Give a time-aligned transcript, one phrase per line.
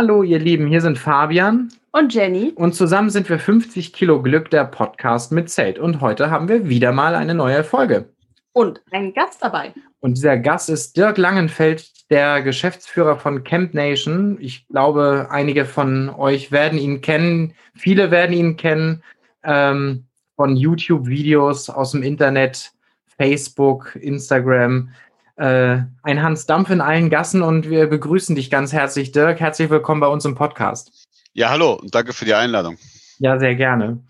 [0.00, 2.54] Hallo, ihr Lieben, hier sind Fabian und Jenny.
[2.54, 5.78] Und zusammen sind wir 50 Kilo Glück, der Podcast mit Zelt.
[5.78, 8.08] Und heute haben wir wieder mal eine neue Folge.
[8.54, 9.74] Und einen Gast dabei.
[10.00, 14.38] Und dieser Gast ist Dirk Langenfeld, der Geschäftsführer von Camp Nation.
[14.40, 17.52] Ich glaube, einige von euch werden ihn kennen.
[17.74, 19.02] Viele werden ihn kennen
[19.44, 22.72] ähm, von YouTube-Videos aus dem Internet,
[23.18, 24.92] Facebook, Instagram
[25.40, 29.40] äh, ein Hans Dampf in allen Gassen und wir begrüßen dich ganz herzlich, Dirk.
[29.40, 31.06] Herzlich willkommen bei uns im Podcast.
[31.32, 32.76] Ja, hallo und danke für die Einladung.
[33.18, 34.04] Ja, sehr gerne.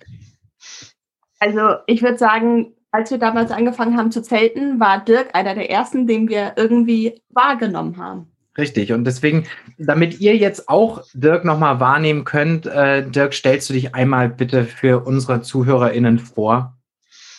[1.39, 5.71] Also ich würde sagen, als wir damals angefangen haben zu zelten, war Dirk einer der
[5.71, 8.27] ersten, den wir irgendwie wahrgenommen haben.
[8.59, 8.93] Richtig.
[8.93, 9.47] Und deswegen,
[9.79, 14.65] damit ihr jetzt auch Dirk nochmal wahrnehmen könnt, äh, Dirk, stellst du dich einmal bitte
[14.65, 16.77] für unsere ZuhörerInnen vor?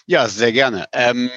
[0.05, 0.85] Ja, sehr gerne.
[0.93, 1.29] Ähm,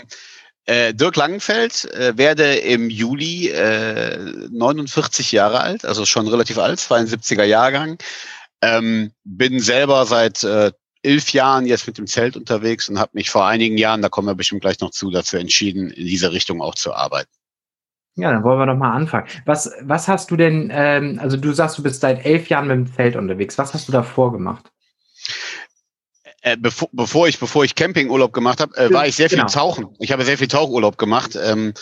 [0.67, 4.19] äh, Dirk Langenfeld äh, werde im Juli äh,
[4.51, 7.99] 49 Jahre alt, also schon relativ alt, 72er Jahrgang.
[8.63, 13.29] Ähm, bin selber seit äh, elf Jahren jetzt mit dem Zelt unterwegs und habe mich
[13.29, 16.63] vor einigen Jahren, da kommen wir bestimmt gleich noch zu, dazu entschieden, in diese Richtung
[16.63, 17.31] auch zu arbeiten.
[18.17, 19.27] Ja, dann wollen wir doch mal anfangen.
[19.45, 22.77] Was, was hast du denn, ähm, also du sagst, du bist seit elf Jahren mit
[22.77, 23.59] dem Zelt unterwegs.
[23.59, 24.71] Was hast du davor gemacht?
[26.45, 29.51] Äh, bevor, bevor ich bevor ich Campingurlaub gemacht habe, äh, war ich sehr viel genau.
[29.51, 29.89] tauchen.
[29.99, 31.39] Ich habe sehr viel Tauchurlaub gemacht.
[31.43, 31.73] Ähm,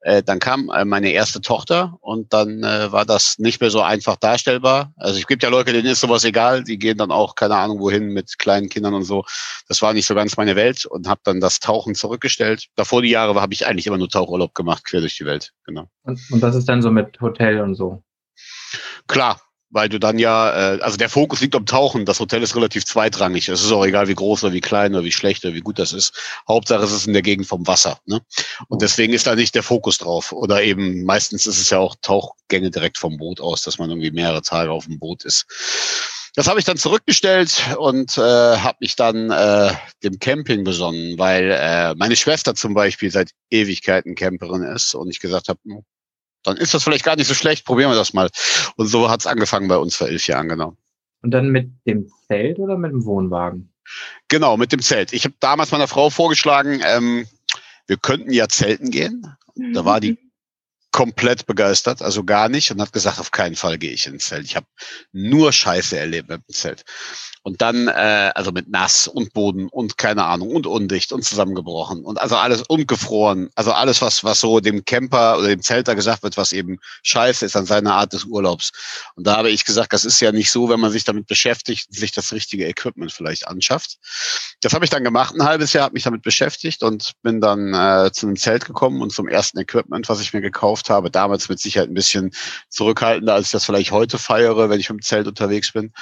[0.00, 3.80] äh, dann kam äh, meine erste Tochter und dann äh, war das nicht mehr so
[3.80, 4.92] einfach darstellbar.
[4.96, 7.78] Also es gibt ja Leute, denen ist sowas egal, die gehen dann auch keine Ahnung
[7.78, 9.24] wohin mit kleinen Kindern und so.
[9.68, 12.66] Das war nicht so ganz meine Welt und habe dann das Tauchen zurückgestellt.
[12.74, 15.52] Davor die Jahre habe ich eigentlich immer nur Tauchurlaub gemacht quer durch die Welt.
[15.64, 15.88] Genau.
[16.02, 18.02] Und, und das ist dann so mit Hotel und so.
[19.06, 22.04] Klar, weil du dann ja, äh, also der Fokus liegt am Tauchen.
[22.04, 23.48] Das Hotel ist relativ zweitrangig.
[23.48, 25.78] Es ist auch egal, wie groß oder wie klein oder wie schlecht oder wie gut
[25.78, 26.14] das ist.
[26.48, 27.98] Hauptsache es ist in der Gegend vom Wasser.
[28.06, 28.20] Ne?
[28.68, 30.32] Und deswegen ist da nicht der Fokus drauf.
[30.32, 34.10] Oder eben meistens ist es ja auch Tauchgänge direkt vom Boot aus, dass man irgendwie
[34.10, 35.46] mehrere Tage auf dem Boot ist.
[36.34, 39.72] Das habe ich dann zurückgestellt und äh, habe mich dann äh,
[40.04, 45.18] dem Camping besonnen, weil äh, meine Schwester zum Beispiel seit Ewigkeiten Camperin ist und ich
[45.18, 45.58] gesagt habe,
[46.42, 48.30] dann ist das vielleicht gar nicht so schlecht, probieren wir das mal.
[48.76, 50.76] Und so hat es angefangen bei uns vor elf Jahren, genau.
[51.22, 53.72] Und dann mit dem Zelt oder mit dem Wohnwagen?
[54.28, 55.12] Genau, mit dem Zelt.
[55.12, 57.26] Ich habe damals meiner Frau vorgeschlagen, ähm,
[57.86, 59.26] wir könnten ja zelten gehen.
[59.72, 60.18] Da war die
[60.90, 64.46] komplett begeistert, also gar nicht und hat gesagt, auf keinen Fall gehe ich ins Zelt.
[64.46, 64.66] Ich habe
[65.12, 66.84] nur Scheiße erlebt mit dem Zelt.
[67.42, 72.04] Und dann, äh, also mit nass und Boden und keine Ahnung und undicht und zusammengebrochen
[72.04, 73.50] und also alles ungefroren.
[73.54, 77.46] Also alles, was, was so dem Camper oder dem Zelter gesagt wird, was eben scheiße
[77.46, 78.72] ist an seiner Art des Urlaubs.
[79.14, 81.92] Und da habe ich gesagt, das ist ja nicht so, wenn man sich damit beschäftigt,
[81.94, 83.98] sich das richtige Equipment vielleicht anschafft.
[84.60, 87.74] Das habe ich dann gemacht, ein halbes Jahr, habe mich damit beschäftigt und bin dann
[87.74, 91.10] äh, zu einem Zelt gekommen und zum ersten Equipment, was ich mir gekauft habe.
[91.10, 92.32] Damals mit Sicherheit ein bisschen
[92.68, 95.92] zurückhaltender, als ich das vielleicht heute feiere, wenn ich mit dem Zelt unterwegs bin.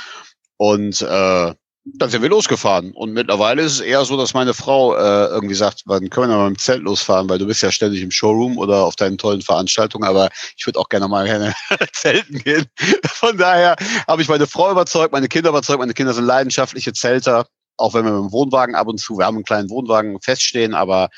[0.56, 1.54] Und äh,
[1.94, 2.92] dann sind wir losgefahren.
[2.92, 6.34] Und mittlerweile ist es eher so, dass meine Frau äh, irgendwie sagt, wann können wir
[6.34, 8.96] denn mal mit dem Zelt losfahren, weil du bist ja ständig im Showroom oder auf
[8.96, 11.54] deinen tollen Veranstaltungen, aber ich würde auch gerne mal gerne
[11.92, 12.66] zelten gehen.
[13.04, 13.76] Von daher
[14.08, 15.78] habe ich meine Frau überzeugt, meine Kinder überzeugt.
[15.78, 17.46] Meine Kinder sind leidenschaftliche Zelter,
[17.76, 20.74] auch wenn wir mit dem Wohnwagen ab und zu, wir haben einen kleinen Wohnwagen feststehen,
[20.74, 21.08] aber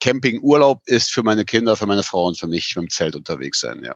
[0.00, 3.60] Campingurlaub ist für meine Kinder, für meine Frau und für mich mit dem Zelt unterwegs
[3.60, 3.94] sein, ja.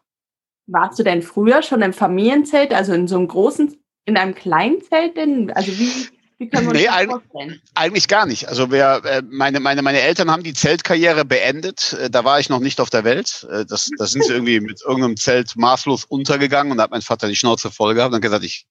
[0.67, 3.77] Warst du denn früher schon im Familienzelt, also in so einem großen
[4.07, 5.51] in einem kleinen Zelt denn?
[5.51, 6.09] Also wie,
[6.39, 7.63] wie können wir uns nee, das vorstellen?
[7.75, 8.49] Eigentlich gar nicht.
[8.49, 11.93] Also wer, äh, meine, meine, meine Eltern haben die Zeltkarriere beendet.
[11.95, 13.47] Äh, da war ich noch nicht auf der Welt.
[13.51, 17.03] Äh, das, das sind sie irgendwie mit irgendeinem Zelt maßlos untergegangen und da hat mein
[17.03, 18.67] Vater die Schnauze voll gehabt und gesagt, ich,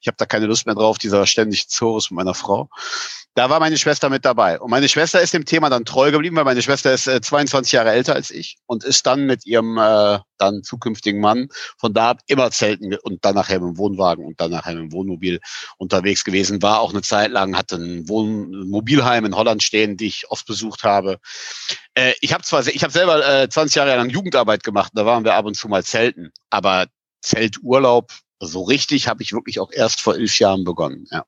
[0.00, 2.68] ich habe da keine Lust mehr drauf, dieser ständige Zorus mit meiner Frau.
[3.36, 4.58] Da war meine Schwester mit dabei.
[4.58, 7.70] Und meine Schwester ist dem Thema dann treu geblieben, weil meine Schwester ist äh, 22
[7.70, 12.10] Jahre älter als ich und ist dann mit ihrem äh, dann zukünftigen Mann von da
[12.10, 15.40] ab immer zelten und dann nachher im Wohnwagen und dann nachher im Wohnmobil
[15.76, 16.62] unterwegs gewesen.
[16.62, 20.82] War auch eine Zeit lang, hatte ein Wohnmobilheim in Holland stehen, die ich oft besucht
[20.82, 21.18] habe.
[21.92, 25.24] Äh, ich habe zwar, ich habe selber äh, 20 Jahre lang Jugendarbeit gemacht, da waren
[25.24, 26.86] wir ab und zu mal zelten, aber
[27.20, 31.06] Zelturlaub so richtig habe ich wirklich auch erst vor elf Jahren begonnen.
[31.10, 31.26] Ja.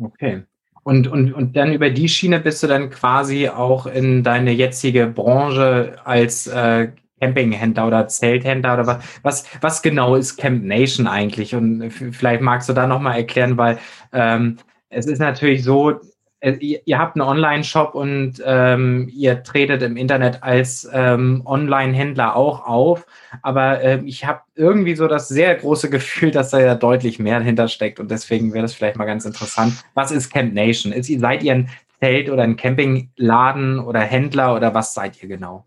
[0.00, 0.42] Okay.
[0.86, 5.08] Und, und, und dann über die Schiene bist du dann quasi auch in deine jetzige
[5.08, 11.56] Branche als äh, Campinghändler oder Zelthändler oder was, was, was genau ist Camp Nation eigentlich?
[11.56, 13.80] Und vielleicht magst du da nochmal erklären, weil
[14.12, 15.98] ähm, es ist natürlich so,
[16.42, 22.66] ihr, ihr habt einen Online-Shop und ähm, ihr tretet im Internet als ähm, Online-Händler auch
[22.66, 23.06] auf.
[23.42, 27.38] Aber äh, ich habe irgendwie so das sehr große Gefühl, dass da ja deutlich mehr
[27.38, 28.00] dahinter steckt.
[28.00, 29.74] Und deswegen wäre das vielleicht mal ganz interessant.
[29.94, 30.92] Was ist Camp Nation?
[30.92, 35.64] Ist, seid ihr ein Zelt oder ein Campingladen oder Händler oder was seid ihr genau?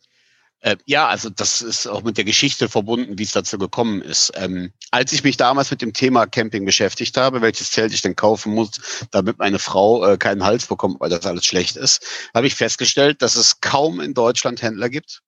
[0.62, 4.32] Äh, ja, also das ist auch mit der Geschichte verbunden, wie es dazu gekommen ist.
[4.36, 8.16] Ähm, als ich mich damals mit dem Thema Camping beschäftigt habe, welches Zelt ich denn
[8.16, 8.72] kaufen muss,
[9.12, 13.22] damit meine Frau äh, keinen Hals bekommt, weil das alles schlecht ist, habe ich festgestellt,
[13.22, 15.22] dass es kaum in Deutschland Händler gibt,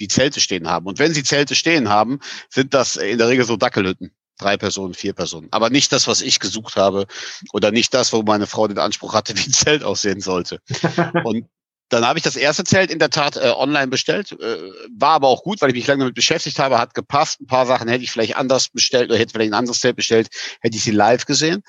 [0.00, 0.86] die Zelte stehen haben.
[0.86, 2.20] Und wenn sie Zelte stehen haben,
[2.50, 4.14] sind das in der Regel so Dackelhütten.
[4.36, 5.46] Drei Personen, vier Personen.
[5.52, 7.06] Aber nicht das, was ich gesucht habe
[7.52, 10.60] oder nicht das, wo meine Frau den Anspruch hatte, wie ein Zelt aussehen sollte.
[11.24, 11.48] Und
[11.94, 14.32] dann habe ich das erste Zelt in der Tat äh, online bestellt.
[14.32, 14.58] Äh,
[14.96, 17.40] war aber auch gut, weil ich mich lange damit beschäftigt habe, hat gepasst.
[17.40, 20.28] Ein paar Sachen hätte ich vielleicht anders bestellt oder hätte vielleicht ein anderes Zelt bestellt,
[20.60, 21.62] hätte ich sie live gesehen.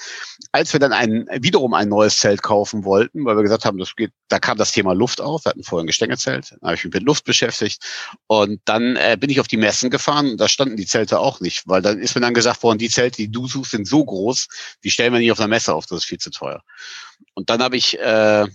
[0.52, 3.96] Als wir dann ein, wiederum ein neues Zelt kaufen wollten, weil wir gesagt haben, das
[3.96, 5.46] geht, da kam das Thema Luft auf.
[5.46, 7.84] Wir hatten vorher ein Gestengezelt, dann habe ich mich mit Luft beschäftigt.
[8.28, 11.40] Und dann äh, bin ich auf die Messen gefahren und da standen die Zelte auch
[11.40, 14.04] nicht, weil dann ist mir dann gesagt worden, die Zelte, die du suchst, sind so
[14.04, 14.48] groß,
[14.84, 16.64] die stellen wir nicht auf einer Messe auf, das ist viel zu teuer.
[17.34, 18.48] Und dann habe ich äh,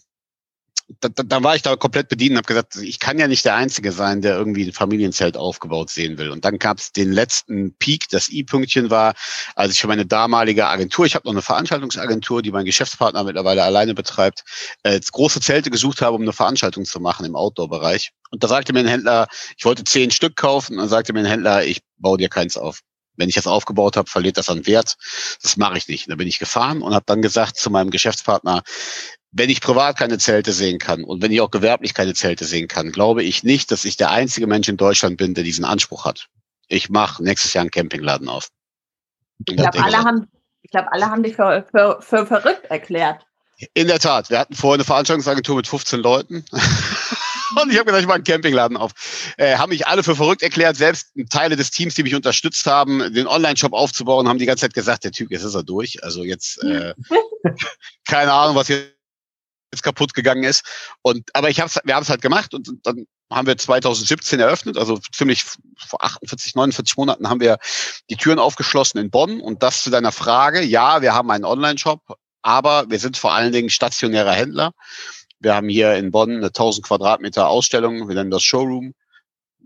[0.98, 3.44] da, da, da war ich da komplett bedient und habe gesagt, ich kann ja nicht
[3.44, 6.30] der Einzige sein, der irgendwie ein Familienzelt aufgebaut sehen will.
[6.30, 9.14] Und dann gab es den letzten Peak, das I-Pünktchen war,
[9.54, 13.62] als ich für meine damalige Agentur, ich habe noch eine Veranstaltungsagentur, die mein Geschäftspartner mittlerweile
[13.62, 14.42] alleine betreibt,
[14.82, 18.10] äh, große Zelte gesucht habe, um eine Veranstaltung zu machen im Outdoor-Bereich.
[18.30, 21.20] Und da sagte mir ein Händler, ich wollte zehn Stück kaufen, und dann sagte mir
[21.20, 22.80] ein Händler, ich baue dir keins auf.
[23.16, 24.96] Wenn ich das aufgebaut habe, verliert das an Wert.
[25.42, 26.10] Das mache ich nicht.
[26.10, 28.62] Da bin ich gefahren und habe dann gesagt zu meinem Geschäftspartner,
[29.32, 32.68] wenn ich privat keine Zelte sehen kann und wenn ich auch gewerblich keine Zelte sehen
[32.68, 36.04] kann, glaube ich nicht, dass ich der einzige Mensch in Deutschland bin, der diesen Anspruch
[36.04, 36.28] hat.
[36.68, 38.48] Ich mache nächstes Jahr einen Campingladen auf.
[39.46, 40.28] ich glaube, alle, haben,
[40.62, 43.24] ich glaub, alle haben dich für, für, für verrückt erklärt.
[43.74, 44.30] In der Tat.
[44.30, 46.44] Wir hatten vorher eine Veranstaltungsagentur mit 15 Leuten.
[47.60, 48.92] Und ich habe gedacht, ich mache einen Campingladen auf.
[49.36, 53.12] Äh, haben mich alle für verrückt erklärt, selbst Teile des Teams, die mich unterstützt haben,
[53.12, 56.02] den Online-Shop aufzubauen, haben die ganze Zeit gesagt, der Typ, jetzt ist er durch.
[56.04, 56.94] Also jetzt, äh,
[58.06, 58.99] keine Ahnung, was jetzt
[59.72, 60.64] jetzt kaputt gegangen ist.
[61.02, 64.76] Und aber ich hab's, wir haben es halt gemacht und dann haben wir 2017 eröffnet,
[64.76, 65.44] also ziemlich
[65.76, 67.58] vor 48, 49 Monaten haben wir
[68.10, 69.40] die Türen aufgeschlossen in Bonn.
[69.40, 73.52] Und das zu deiner Frage, ja, wir haben einen Online-Shop, aber wir sind vor allen
[73.52, 74.72] Dingen stationärer Händler.
[75.38, 78.94] Wir haben hier in Bonn eine 1000 Quadratmeter Ausstellung, wir nennen das Showroom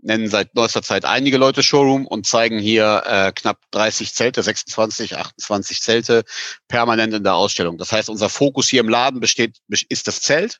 [0.05, 5.17] nennen seit neuester Zeit einige Leute Showroom und zeigen hier äh, knapp 30 Zelte, 26,
[5.17, 6.23] 28 Zelte
[6.67, 7.77] permanent in der Ausstellung.
[7.77, 9.57] Das heißt, unser Fokus hier im Laden besteht,
[9.89, 10.59] ist das Zelt,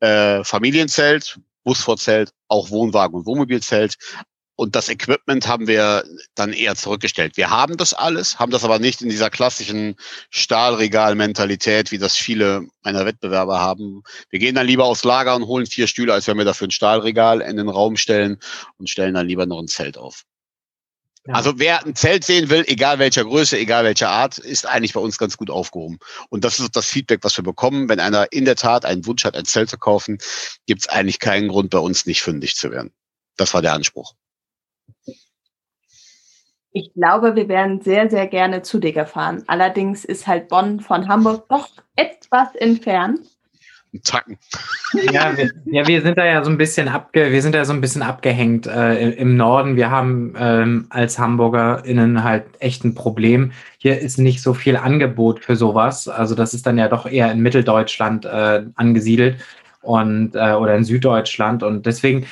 [0.00, 3.96] äh, Familienzelt, Busvorzelt, auch Wohnwagen und Wohnmobilzelt,
[4.60, 6.04] und das Equipment haben wir
[6.34, 7.38] dann eher zurückgestellt.
[7.38, 9.96] Wir haben das alles, haben das aber nicht in dieser klassischen
[10.28, 14.02] Stahlregal-Mentalität, wie das viele meiner Wettbewerber haben.
[14.28, 16.72] Wir gehen dann lieber aufs Lager und holen vier Stühle, als wenn wir dafür ein
[16.72, 18.36] Stahlregal in den Raum stellen
[18.76, 20.24] und stellen dann lieber noch ein Zelt auf.
[21.26, 21.32] Ja.
[21.32, 25.00] Also wer ein Zelt sehen will, egal welcher Größe, egal welcher Art, ist eigentlich bei
[25.00, 25.96] uns ganz gut aufgehoben.
[26.28, 27.88] Und das ist das Feedback, was wir bekommen.
[27.88, 30.18] Wenn einer in der Tat einen Wunsch hat, ein Zelt zu kaufen,
[30.66, 32.92] gibt es eigentlich keinen Grund, bei uns nicht fündig zu werden.
[33.38, 34.12] Das war der Anspruch.
[36.72, 39.42] Ich glaube, wir wären sehr, sehr gerne zu dir gefahren.
[39.48, 43.20] Allerdings ist halt Bonn von Hamburg doch etwas entfernt.
[43.92, 44.38] Ein Tacken.
[45.10, 47.72] Ja wir, ja, wir sind da ja so ein bisschen abge, wir sind da so
[47.72, 49.74] ein bisschen abgehängt äh, im Norden.
[49.74, 53.50] Wir haben ähm, als HamburgerInnen halt echt ein Problem.
[53.78, 56.06] Hier ist nicht so viel Angebot für sowas.
[56.06, 59.38] Also das ist dann ja doch eher in Mitteldeutschland äh, angesiedelt
[59.82, 61.64] und äh, oder in Süddeutschland.
[61.64, 62.26] Und deswegen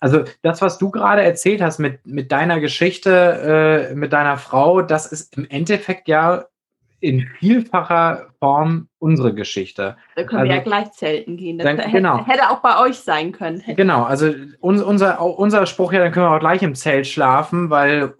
[0.00, 4.82] also das, was du gerade erzählt hast mit, mit deiner Geschichte, äh, mit deiner Frau,
[4.82, 6.46] das ist im Endeffekt ja
[7.00, 9.96] in vielfacher Form unsere Geschichte.
[10.16, 11.58] Da können also, wir ja gleich zelten gehen.
[11.58, 12.26] Das dann, hätte, genau.
[12.26, 13.62] hätte auch bei euch sein können.
[13.76, 17.70] Genau, also uns, unser, unser Spruch ja, dann können wir auch gleich im Zelt schlafen,
[17.70, 18.14] weil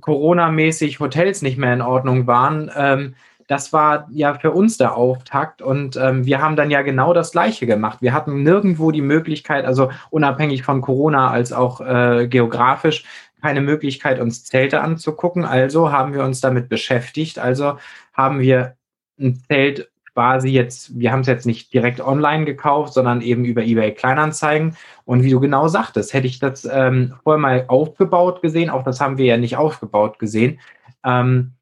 [0.00, 2.70] Corona-mäßig Hotels nicht mehr in Ordnung waren.
[2.76, 3.14] Ähm,
[3.48, 7.32] das war ja für uns der Auftakt und ähm, wir haben dann ja genau das
[7.32, 7.98] Gleiche gemacht.
[8.00, 13.04] Wir hatten nirgendwo die Möglichkeit, also unabhängig von Corona als auch äh, geografisch,
[13.40, 15.44] keine Möglichkeit, uns Zelte anzugucken.
[15.44, 17.38] Also haben wir uns damit beschäftigt.
[17.38, 17.78] Also
[18.12, 18.76] haben wir
[19.18, 23.62] ein Zelt quasi jetzt, wir haben es jetzt nicht direkt online gekauft, sondern eben über
[23.62, 24.76] eBay Kleinanzeigen.
[25.04, 29.00] Und wie du genau sagtest, hätte ich das ähm, vorher mal aufgebaut gesehen, auch das
[29.00, 30.60] haben wir ja nicht aufgebaut gesehen,
[31.04, 31.52] ähm,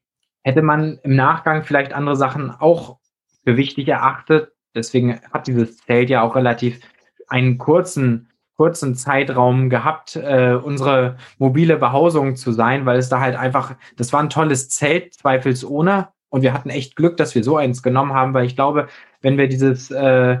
[0.43, 2.97] hätte man im Nachgang vielleicht andere Sachen auch
[3.43, 4.51] für wichtig erachtet.
[4.75, 6.79] Deswegen hat dieses Zelt ja auch relativ
[7.27, 13.35] einen kurzen, kurzen Zeitraum gehabt, äh, unsere mobile Behausung zu sein, weil es da halt
[13.35, 16.09] einfach, das war ein tolles Zelt, zweifelsohne.
[16.29, 18.87] Und wir hatten echt Glück, dass wir so eins genommen haben, weil ich glaube,
[19.21, 20.39] wenn wir dieses, äh,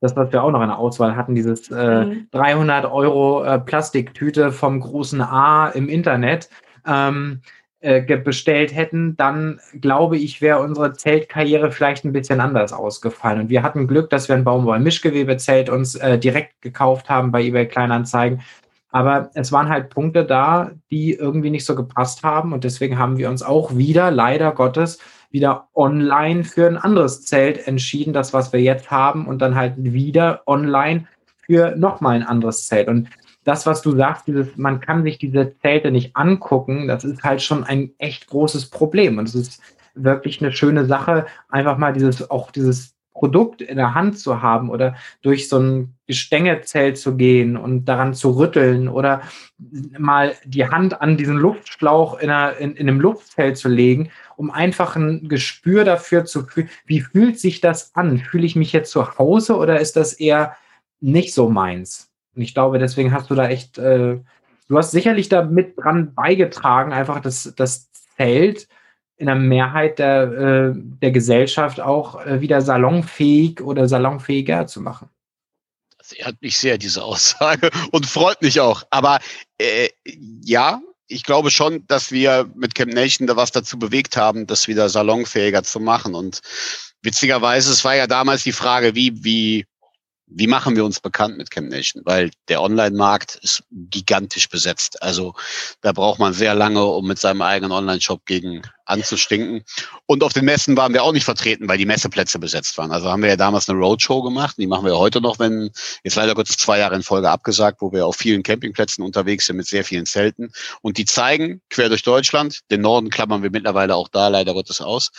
[0.00, 2.28] das, was wir auch noch in der Auswahl hatten, dieses äh, mhm.
[2.32, 6.50] 300 Euro äh, Plastiktüte vom großen A im Internet,
[6.86, 13.40] ähm, äh, bestellt hätten, dann glaube ich, wäre unsere Zeltkarriere vielleicht ein bisschen anders ausgefallen.
[13.40, 17.66] Und wir hatten Glück, dass wir ein Baumwoll-Mischgewebezelt uns äh, direkt gekauft haben bei eBay
[17.66, 18.42] Kleinanzeigen.
[18.90, 22.52] Aber es waren halt Punkte da, die irgendwie nicht so gepasst haben.
[22.52, 24.98] Und deswegen haben wir uns auch wieder, leider Gottes,
[25.30, 29.74] wieder online für ein anderes Zelt entschieden, das, was wir jetzt haben, und dann halt
[29.76, 31.06] wieder online
[31.46, 32.88] für nochmal ein anderes Zelt.
[32.88, 33.08] Und
[33.44, 37.42] das, was du sagst, dieses, man kann sich diese Zelte nicht angucken, das ist halt
[37.42, 39.18] schon ein echt großes Problem.
[39.18, 39.62] Und es ist
[39.94, 44.70] wirklich eine schöne Sache, einfach mal dieses, auch dieses Produkt in der Hand zu haben
[44.70, 49.22] oder durch so ein Gestängezelt zu gehen und daran zu rütteln oder
[49.98, 54.50] mal die Hand an diesen Luftschlauch in, einer, in, in einem Luftzelt zu legen, um
[54.50, 58.18] einfach ein Gespür dafür zu fühlen, wie fühlt sich das an?
[58.18, 60.56] Fühle ich mich jetzt zu Hause oder ist das eher
[61.00, 62.09] nicht so meins?
[62.34, 64.18] Und ich glaube, deswegen hast du da echt, äh,
[64.68, 68.68] du hast sicherlich da mit dran beigetragen, einfach das, das Zelt
[69.16, 75.10] in der Mehrheit der, äh, der Gesellschaft auch äh, wieder salonfähig oder salonfähiger zu machen.
[75.98, 78.82] Das ehrt mich sehr, diese Aussage, und freut mich auch.
[78.90, 79.18] Aber
[79.58, 79.90] äh,
[80.42, 84.68] ja, ich glaube schon, dass wir mit Camp Nation da was dazu bewegt haben, das
[84.68, 86.14] wieder salonfähiger zu machen.
[86.14, 86.40] Und
[87.02, 89.66] witzigerweise, es war ja damals die Frage, wie, wie
[90.30, 92.02] wie machen wir uns bekannt mit Camp Nation?
[92.04, 95.02] Weil der Online-Markt ist gigantisch besetzt.
[95.02, 95.34] Also
[95.80, 99.62] da braucht man sehr lange, um mit seinem eigenen Online-Shop gegen anzustinken.
[100.06, 102.92] Und auf den Messen waren wir auch nicht vertreten, weil die Messeplätze besetzt waren.
[102.92, 104.56] Also haben wir ja damals eine Roadshow gemacht.
[104.58, 105.70] Die machen wir heute noch, wenn
[106.04, 109.56] jetzt leider Gottes zwei Jahre in Folge abgesagt, wo wir auf vielen Campingplätzen unterwegs sind
[109.56, 110.52] mit sehr vielen Zelten.
[110.82, 112.60] Und die zeigen quer durch Deutschland.
[112.70, 115.10] Den Norden klammern wir mittlerweile auch da leider Gottes aus.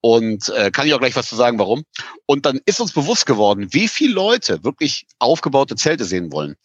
[0.00, 1.84] Und äh, kann ich auch gleich was zu sagen, warum.
[2.26, 6.56] Und dann ist uns bewusst geworden, wie viele Leute wirklich aufgebaute Zelte sehen wollen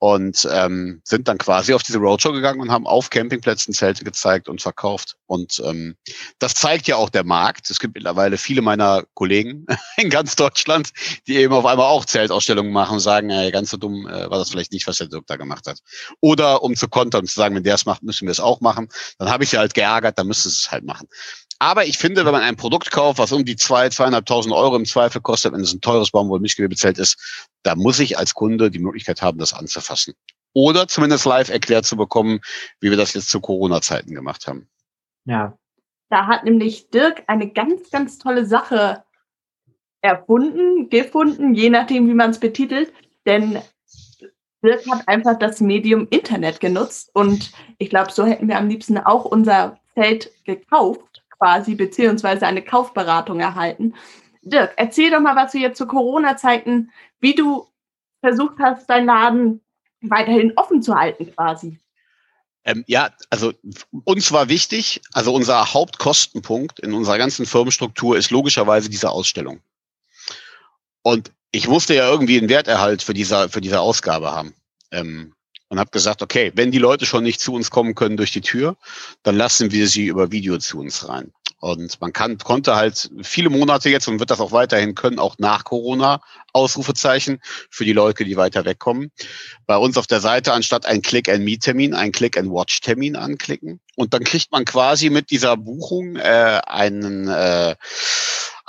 [0.00, 4.48] und ähm, sind dann quasi auf diese Roadshow gegangen und haben auf Campingplätzen Zelte gezeigt
[4.48, 5.16] und verkauft.
[5.26, 5.94] Und ähm,
[6.38, 7.68] das zeigt ja auch der Markt.
[7.68, 9.66] Es gibt mittlerweile viele meiner Kollegen
[9.98, 10.88] in ganz Deutschland,
[11.26, 14.38] die eben auf einmal auch Zeltausstellungen machen und sagen, ey, ganz so dumm äh, war
[14.38, 15.80] das vielleicht nicht, was der Dirk da gemacht hat.
[16.20, 18.88] Oder um zu kontern, zu sagen, wenn der es macht, müssen wir es auch machen.
[19.18, 21.08] Dann habe ich sie halt geärgert, dann müsste es halt machen.
[21.62, 24.86] Aber ich finde, wenn man ein Produkt kauft, was um die zwei, zweieinhalbtausend Euro im
[24.86, 29.20] Zweifel kostet, wenn es ein teures Baumwoll-Mischgewebezelt ist, da muss ich als Kunde die Möglichkeit
[29.20, 30.14] haben, das anzufassen.
[30.54, 32.40] Oder zumindest live erklärt zu bekommen,
[32.80, 34.70] wie wir das jetzt zu Corona-Zeiten gemacht haben.
[35.26, 35.58] Ja.
[36.08, 39.04] Da hat nämlich Dirk eine ganz, ganz tolle Sache
[40.00, 42.90] erfunden, gefunden, je nachdem, wie man es betitelt.
[43.26, 43.60] Denn
[44.64, 48.96] Dirk hat einfach das Medium Internet genutzt und ich glaube, so hätten wir am liebsten
[48.96, 53.94] auch unser Feld gekauft quasi, beziehungsweise eine Kaufberatung erhalten.
[54.42, 57.66] Dirk, erzähl doch mal, was du jetzt zu Corona-Zeiten, wie du
[58.20, 59.60] versucht hast, deinen Laden
[60.02, 61.78] weiterhin offen zu halten quasi.
[62.64, 63.54] Ähm, ja, also
[64.04, 69.60] uns war wichtig, also unser Hauptkostenpunkt in unserer ganzen Firmenstruktur ist logischerweise diese Ausstellung.
[71.02, 74.54] Und ich musste ja irgendwie einen Werterhalt für diese, für diese Ausgabe haben.
[74.90, 75.34] Ähm,
[75.70, 78.40] und habe gesagt, okay, wenn die Leute schon nicht zu uns kommen können durch die
[78.42, 78.76] Tür,
[79.22, 81.32] dann lassen wir sie über Video zu uns rein.
[81.60, 85.36] Und man kann, konnte halt viele Monate jetzt und wird das auch weiterhin können, auch
[85.38, 86.22] nach Corona
[86.52, 87.38] Ausrufezeichen
[87.70, 89.12] für die Leute, die weiter wegkommen.
[89.66, 93.78] Bei uns auf der Seite anstatt ein Click-and-Meet-Termin, ein Click-and-Watch-Termin anklicken.
[93.94, 97.76] Und dann kriegt man quasi mit dieser Buchung äh, einen äh,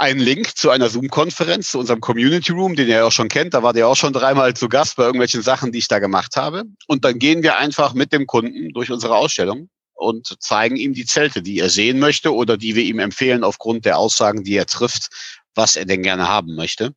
[0.02, 3.54] einen Link zu einer Zoom-Konferenz, zu unserem Community Room, den ihr auch schon kennt.
[3.54, 6.36] Da war der auch schon dreimal zu Gast bei irgendwelchen Sachen, die ich da gemacht
[6.38, 6.64] habe.
[6.88, 11.06] Und dann gehen wir einfach mit dem Kunden durch unsere Ausstellung und zeigen ihm die
[11.06, 14.66] Zelte, die er sehen möchte oder die wir ihm empfehlen aufgrund der Aussagen, die er
[14.66, 15.10] trifft,
[15.54, 16.96] was er denn gerne haben möchte.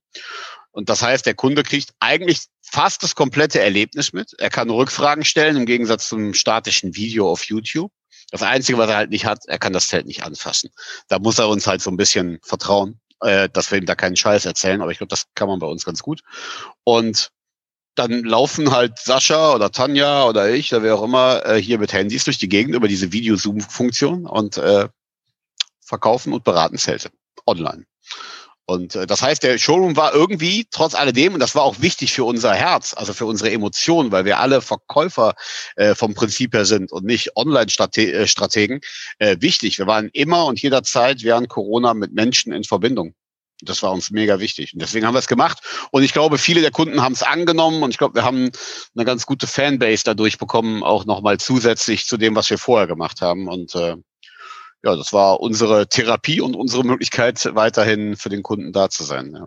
[0.70, 4.32] Und das heißt, der Kunde kriegt eigentlich fast das komplette Erlebnis mit.
[4.38, 7.92] Er kann Rückfragen stellen im Gegensatz zum statischen Video auf YouTube.
[8.34, 10.70] Das Einzige, was er halt nicht hat, er kann das Zelt nicht anfassen.
[11.06, 14.16] Da muss er uns halt so ein bisschen vertrauen, äh, dass wir ihm da keinen
[14.16, 14.82] Scheiß erzählen.
[14.82, 16.24] Aber ich glaube, das kann man bei uns ganz gut.
[16.82, 17.30] Und
[17.94, 21.92] dann laufen halt Sascha oder Tanja oder ich oder wer auch immer äh, hier mit
[21.92, 24.88] Handys durch die Gegend über diese Video-Zoom-Funktion und äh,
[25.80, 27.12] verkaufen und beraten Zelte
[27.46, 27.86] online.
[28.66, 32.12] Und äh, das heißt, der Showroom war irgendwie trotz alledem, und das war auch wichtig
[32.12, 35.34] für unser Herz, also für unsere Emotionen, weil wir alle Verkäufer
[35.76, 38.80] äh, vom Prinzip her sind und nicht Online-Strategen,
[39.18, 39.78] äh, wichtig.
[39.78, 43.14] Wir waren immer und jederzeit während Corona mit Menschen in Verbindung.
[43.60, 44.72] Das war uns mega wichtig.
[44.72, 45.60] Und deswegen haben wir es gemacht.
[45.90, 48.50] Und ich glaube, viele der Kunden haben es angenommen und ich glaube, wir haben
[48.94, 53.20] eine ganz gute Fanbase dadurch bekommen, auch nochmal zusätzlich zu dem, was wir vorher gemacht
[53.20, 53.48] haben.
[53.48, 53.96] Und äh,
[54.84, 59.32] ja, das war unsere Therapie und unsere Möglichkeit, weiterhin für den Kunden da zu sein.
[59.34, 59.46] Ja.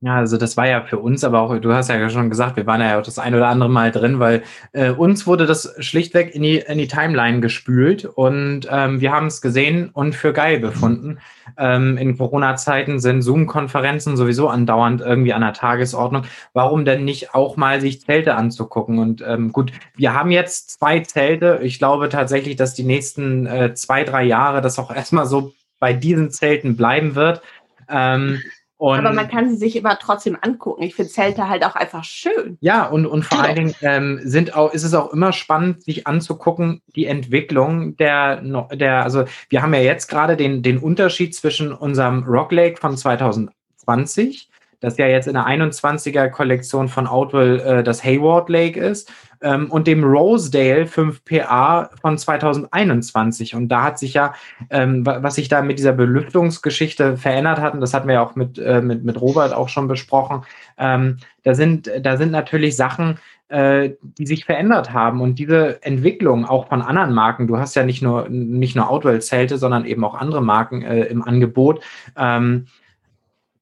[0.00, 2.66] Ja, also das war ja für uns, aber auch, du hast ja schon gesagt, wir
[2.66, 6.36] waren ja auch das ein oder andere Mal drin, weil äh, uns wurde das schlichtweg
[6.36, 10.60] in die, in die Timeline gespült und ähm, wir haben es gesehen und für geil
[10.60, 11.18] befunden.
[11.56, 16.22] Ähm, in Corona-Zeiten sind Zoom-Konferenzen sowieso andauernd irgendwie an der Tagesordnung.
[16.52, 19.00] Warum denn nicht auch mal sich Zelte anzugucken?
[19.00, 21.58] Und ähm, gut, wir haben jetzt zwei Zelte.
[21.62, 25.92] Ich glaube tatsächlich, dass die nächsten äh, zwei, drei Jahre das auch erstmal so bei
[25.92, 27.42] diesen Zelten bleiben wird.
[27.88, 28.40] Ähm,
[28.78, 30.84] und aber man kann sie sich immer trotzdem angucken.
[30.84, 32.58] Ich finde Zelte halt auch einfach schön.
[32.60, 33.48] Ja, und, und vor genau.
[33.48, 38.40] allen Dingen ähm, sind auch, ist es auch immer spannend, sich anzugucken, die Entwicklung der,
[38.74, 42.96] der also wir haben ja jetzt gerade den, den Unterschied zwischen unserem Rock Lake von
[42.96, 44.48] 2020
[44.80, 49.70] das ja jetzt in der 21er Kollektion von Outwell äh, das Hayward Lake ist, ähm,
[49.70, 53.54] und dem Rosedale 5PA von 2021.
[53.54, 54.34] Und da hat sich ja,
[54.70, 58.34] ähm, was sich da mit dieser Belüftungsgeschichte verändert hat, und das hatten wir ja auch
[58.34, 60.42] mit, äh, mit, mit Robert auch schon besprochen,
[60.78, 63.18] ähm, da, sind, da sind natürlich Sachen,
[63.48, 65.20] äh, die sich verändert haben.
[65.20, 69.56] Und diese Entwicklung auch von anderen Marken, du hast ja nicht nur, nicht nur Outwell-Zelte,
[69.56, 71.82] sondern eben auch andere Marken äh, im Angebot.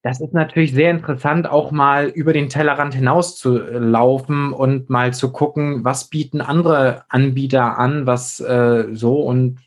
[0.06, 5.12] Das ist natürlich sehr interessant, auch mal über den Tellerrand hinaus zu laufen und mal
[5.12, 9.58] zu gucken, was bieten andere Anbieter an, was äh, so und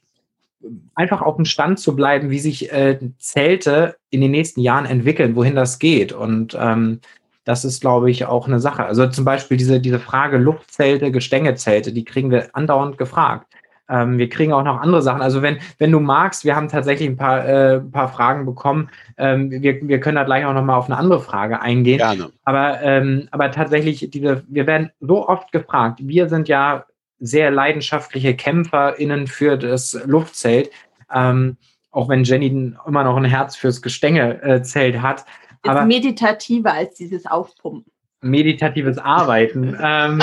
[0.95, 5.35] einfach auf dem Stand zu bleiben, wie sich äh, Zelte in den nächsten Jahren entwickeln,
[5.35, 6.13] wohin das geht.
[6.13, 7.01] Und ähm,
[7.43, 8.85] das ist, glaube ich, auch eine Sache.
[8.85, 13.51] Also zum Beispiel diese, diese Frage Luftzelte, Gestängezelte, die kriegen wir andauernd gefragt.
[13.89, 15.21] Ähm, wir kriegen auch noch andere Sachen.
[15.21, 18.89] Also wenn, wenn du magst, wir haben tatsächlich ein paar, äh, paar Fragen bekommen.
[19.17, 21.97] Ähm, wir, wir können da gleich auch noch mal auf eine andere Frage eingehen.
[21.97, 22.29] Gerne.
[22.43, 25.99] Aber, ähm, aber tatsächlich, diese, wir werden so oft gefragt.
[26.03, 26.85] Wir sind ja
[27.19, 30.69] sehr leidenschaftliche KämpferInnen für das Luftzelt.
[31.13, 31.57] Ähm,
[31.91, 35.21] auch wenn Jenny immer noch ein Herz fürs Gestänge-Zelt hat.
[35.21, 37.91] Ist aber meditativer als dieses Aufpumpen.
[38.21, 39.75] Meditatives Arbeiten.
[39.81, 40.21] ähm,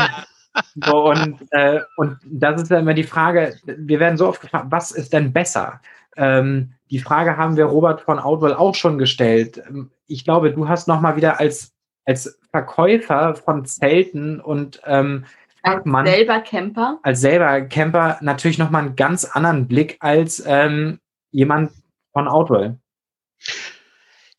[0.74, 4.66] so, und, äh, und das ist ja immer die Frage, wir werden so oft gefragt,
[4.70, 5.80] was ist denn besser?
[6.16, 9.62] Ähm, die Frage haben wir Robert von Outwell auch schon gestellt.
[10.06, 11.72] Ich glaube, du hast nochmal wieder als,
[12.04, 15.24] als Verkäufer von Zelten und ähm,
[15.62, 17.00] als selber Camper.
[17.02, 21.00] Als selber Camper natürlich nochmal einen ganz anderen Blick als ähm,
[21.32, 21.72] jemand
[22.12, 22.78] von Outwell.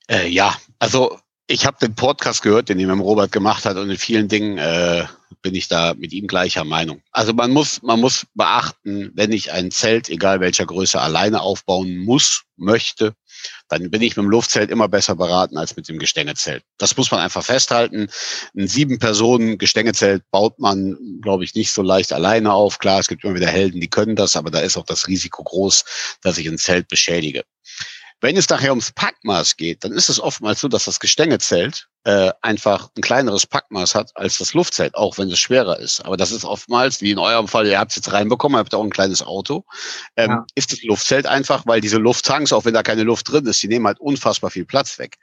[0.10, 3.90] Äh, ja, also ich habe den Podcast gehört, den ihr mit Robert gemacht hat und
[3.90, 5.06] in vielen Dingen äh,
[5.42, 7.02] bin ich da mit ihm gleicher Meinung.
[7.12, 11.98] Also man muss, man muss beachten, wenn ich ein Zelt, egal welcher Größe, alleine aufbauen
[11.98, 13.14] muss, möchte,
[13.70, 16.64] dann bin ich mit dem Luftzelt immer besser beraten als mit dem Gestengezelt.
[16.78, 18.10] Das muss man einfach festhalten.
[18.56, 22.80] Ein sieben Personen Gestengezelt baut man, glaube ich, nicht so leicht alleine auf.
[22.80, 25.44] Klar, es gibt immer wieder Helden, die können das, aber da ist auch das Risiko
[25.44, 25.86] groß,
[26.22, 27.44] dass ich ein Zelt beschädige.
[28.20, 32.32] Wenn es nachher ums Packmaß geht, dann ist es oftmals so, dass das Gestengezelt äh,
[32.42, 36.04] einfach ein kleineres Packmaß hat als das Luftzelt, auch wenn es schwerer ist.
[36.06, 38.74] Aber das ist oftmals, wie in eurem Fall, ihr habt es jetzt reinbekommen, ihr habt
[38.74, 39.66] auch ein kleines Auto,
[40.16, 40.46] ähm, ja.
[40.56, 43.68] ist das Luftzelt einfach, weil diese Lufttanks, auch wenn da keine Luft drin ist, die
[43.68, 45.18] nehmen halt unfassbar viel Platz weg.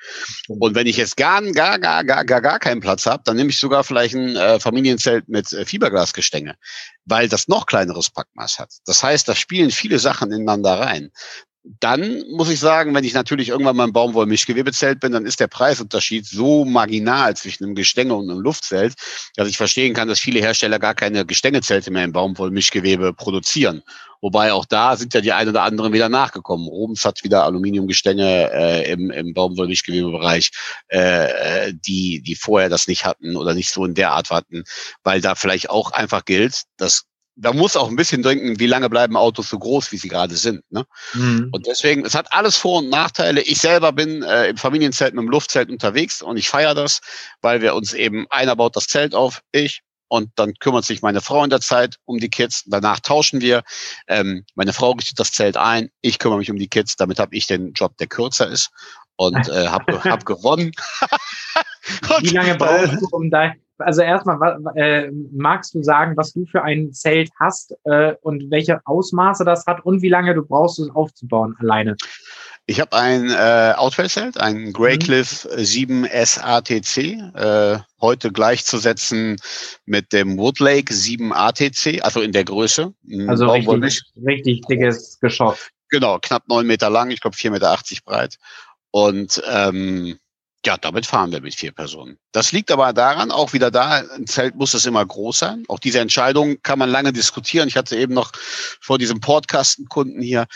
[0.46, 3.50] Und wenn ich jetzt gar, gar, gar, gar, gar, gar keinen Platz habe, dann nehme
[3.50, 6.54] ich sogar vielleicht ein äh, Familienzelt mit äh, Fiberglasgestänge,
[7.06, 8.70] weil das noch kleineres Packmaß hat.
[8.84, 11.10] Das heißt, da spielen viele Sachen ineinander rein
[11.64, 15.46] dann muss ich sagen, wenn ich natürlich irgendwann mal im Baumwollmischgewebezelt bin, dann ist der
[15.46, 18.94] Preisunterschied so marginal zwischen einem Gestänge und einem Luftzelt,
[19.36, 23.82] dass ich verstehen kann, dass viele Hersteller gar keine Gestängezelte mehr im Baumwollmischgewebe produzieren.
[24.20, 26.66] Wobei auch da sind ja die ein oder anderen wieder nachgekommen.
[26.66, 30.50] Rubens hat wieder Aluminiumgestänge äh, im, im Baumwollmischgewebebereich,
[30.88, 34.64] äh, die, die vorher das nicht hatten oder nicht so in der Art hatten,
[35.02, 38.88] weil da vielleicht auch einfach gilt, dass da muss auch ein bisschen denken, wie lange
[38.88, 40.62] bleiben Autos so groß, wie sie gerade sind.
[40.70, 40.84] Ne?
[41.14, 41.48] Mhm.
[41.52, 43.40] Und deswegen, es hat alles Vor- und Nachteile.
[43.42, 47.00] Ich selber bin äh, im Familienzelt mit dem Luftzelt unterwegs und ich feiere das,
[47.42, 51.20] weil wir uns eben, einer baut das Zelt auf, ich, und dann kümmert sich meine
[51.20, 52.62] Frau in der Zeit um die Kids.
[52.66, 53.64] Danach tauschen wir.
[54.06, 56.94] Ähm, meine Frau richtet das Zelt ein, ich kümmere mich um die Kids.
[56.94, 58.70] Damit habe ich den Job, der kürzer ist
[59.16, 60.72] und äh, habe hab gewonnen.
[62.20, 66.62] Wie lange brauchst du, um dein, also erstmal, äh, magst du sagen, was du für
[66.62, 70.90] ein Zelt hast äh, und welche Ausmaße das hat und wie lange du brauchst, es
[70.90, 71.96] aufzubauen alleine?
[72.66, 75.64] Ich habe ein äh, Outfell-Zelt, ein Greycliff mhm.
[75.64, 76.96] 7 SATC,
[77.34, 79.36] äh, heute gleichzusetzen
[79.84, 82.94] mit dem Woodlake 7 ATC, also in der Größe.
[83.26, 85.68] Also richtig, richtig dickes Geschoss.
[85.90, 88.38] Genau, knapp neun Meter lang, ich glaube 4,80 Meter breit.
[88.90, 90.18] Und ähm,
[90.66, 92.18] ja, damit fahren wir mit vier Personen.
[92.32, 95.64] Das liegt aber daran, auch wieder da, ein Zelt muss es immer groß sein.
[95.68, 97.68] Auch diese Entscheidung kann man lange diskutieren.
[97.68, 98.32] Ich hatte eben noch
[98.80, 100.46] vor diesem Podcast einen Kunden hier.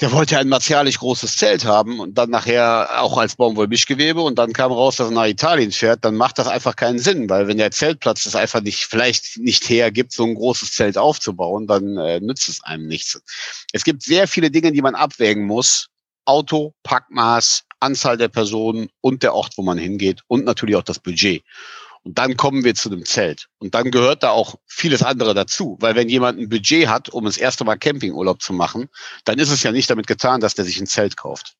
[0.00, 4.54] der wollte ein martialisch großes Zelt haben und dann nachher auch als Baumwollmischgewebe und dann
[4.54, 7.58] kam raus, dass er nach Italien fährt, dann macht das einfach keinen Sinn, weil wenn
[7.58, 12.18] der Zeltplatz das einfach nicht, vielleicht nicht hergibt, so ein großes Zelt aufzubauen, dann äh,
[12.20, 13.20] nützt es einem nichts.
[13.72, 15.88] Es gibt sehr viele Dinge, die man abwägen muss.
[16.24, 20.98] Auto, Packmaß, Anzahl der Personen und der Ort, wo man hingeht und natürlich auch das
[20.98, 21.42] Budget.
[22.02, 23.48] Und dann kommen wir zu dem Zelt.
[23.58, 25.76] Und dann gehört da auch vieles andere dazu.
[25.80, 28.88] Weil wenn jemand ein Budget hat, um das erste Mal Campingurlaub zu machen,
[29.24, 31.56] dann ist es ja nicht damit getan, dass der sich ein Zelt kauft.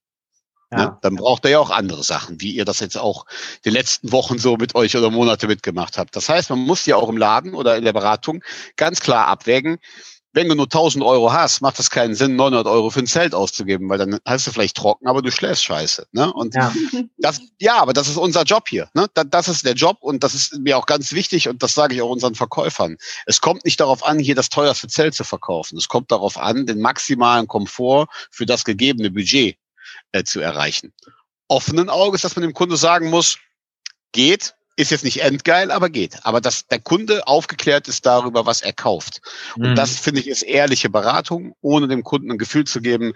[0.73, 0.79] Ja.
[0.79, 0.99] Ne?
[1.03, 3.27] Dann braucht er ja auch andere Sachen, wie ihr das jetzt auch
[3.65, 6.17] die letzten Wochen so mit euch oder Monate mitgemacht habt.
[6.17, 8.43] Das heißt, man muss ja auch im Laden oder in der Beratung
[8.77, 9.79] ganz klar abwägen,
[10.33, 13.35] wenn du nur 1000 Euro hast, macht es keinen Sinn, 900 Euro für ein Zelt
[13.35, 16.07] auszugeben, weil dann hast du vielleicht trocken, aber du schläfst scheiße.
[16.13, 16.33] Ne?
[16.33, 16.73] Und ja.
[17.19, 18.89] das, ja, aber das ist unser Job hier.
[18.95, 19.09] Ne?
[19.15, 22.03] Das, ist der Job und das ist mir auch ganz wichtig und das sage ich
[22.03, 22.97] auch unseren Verkäufern.
[23.27, 25.77] Es kommt nicht darauf an, hier das teuerste Zelt zu verkaufen.
[25.77, 29.57] Es kommt darauf an, den maximalen Komfort für das gegebene Budget
[30.13, 30.93] äh, zu erreichen.
[31.49, 33.39] Offenen Auges, dass man dem Kunde sagen muss,
[34.13, 36.19] geht, ist jetzt nicht endgeil, aber geht.
[36.25, 39.21] Aber dass der Kunde aufgeklärt ist darüber, was er kauft.
[39.57, 39.75] Und mhm.
[39.75, 43.13] das finde ich ist ehrliche Beratung, ohne dem Kunden ein Gefühl zu geben,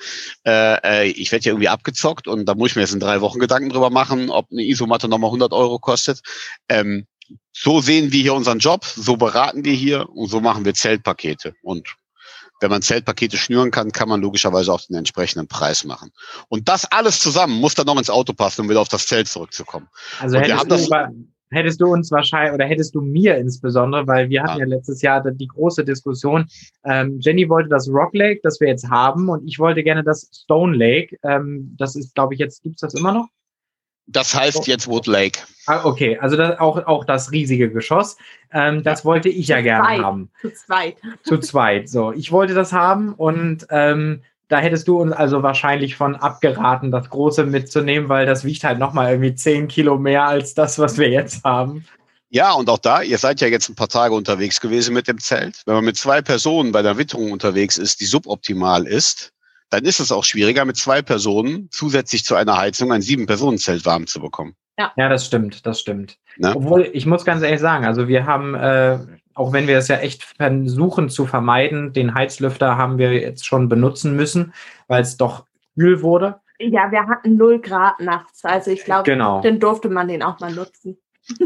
[0.47, 3.21] äh, äh ich werde ja irgendwie abgezockt und da muss ich mir jetzt in drei
[3.21, 6.21] Wochen Gedanken drüber machen, ob eine Isomatte nochmal 100 Euro kostet.
[6.69, 7.07] Ähm,
[7.53, 11.55] so sehen wir hier unseren Job, so beraten wir hier und so machen wir Zeltpakete.
[11.63, 11.97] Und
[12.61, 16.13] wenn man Zeltpakete schnüren kann, kann man logischerweise auch den entsprechenden Preis machen.
[16.49, 19.29] Und das alles zusammen muss dann noch ins Auto passen, um wieder auf das Zelt
[19.29, 19.89] zurückzukommen.
[20.19, 20.89] Also wir haben das,
[21.51, 25.03] hättest du uns wahrscheinlich oder hättest du mir insbesondere, weil wir hatten ja, ja letztes
[25.03, 26.47] Jahr die große Diskussion.
[26.85, 30.29] Ähm, Jenny wollte das Rock Lake, das wir jetzt haben, und ich wollte gerne das
[30.33, 31.17] Stone Lake.
[31.23, 33.29] Ähm, das ist, glaube ich, jetzt gibt's das immer noch.
[34.07, 35.41] Das heißt jetzt Wood Lake.
[35.67, 38.19] Ah, okay, also das, auch, auch das riesige Geschoss.
[38.53, 39.05] Ähm, das ja.
[39.07, 40.31] wollte ich ja gerne haben.
[40.43, 40.97] Zu zweit.
[41.23, 41.89] Zu zweit.
[41.89, 44.23] So, ich wollte das haben und ähm,
[44.55, 48.79] da hättest du uns also wahrscheinlich von abgeraten, das große mitzunehmen, weil das wiegt halt
[48.79, 51.85] nochmal irgendwie 10 Kilo mehr als das, was wir jetzt haben.
[52.31, 55.19] Ja, und auch da, ihr seid ja jetzt ein paar Tage unterwegs gewesen mit dem
[55.19, 55.63] Zelt.
[55.67, 59.33] Wenn man mit zwei Personen bei der Witterung unterwegs ist, die suboptimal ist,
[59.71, 64.07] dann ist es auch schwieriger, mit zwei Personen zusätzlich zu einer Heizung ein Sieben-Personen-Zelt warm
[64.07, 64.55] zu bekommen.
[64.79, 64.93] Ja.
[64.97, 66.17] ja, das stimmt, das stimmt.
[66.37, 66.53] Ne?
[66.55, 69.01] Obwohl, ich muss ganz ehrlich sagen, also wir haben äh,
[69.35, 73.69] auch wenn wir es ja echt versuchen zu vermeiden, den Heizlüfter haben wir jetzt schon
[73.69, 74.53] benutzen müssen,
[74.89, 75.45] weil es doch
[75.77, 76.41] kühl wurde.
[76.59, 78.45] Ja, wir hatten 0 Grad nachts.
[78.45, 79.41] Also ich glaube, genau.
[79.41, 80.97] dann durfte man den auch mal nutzen.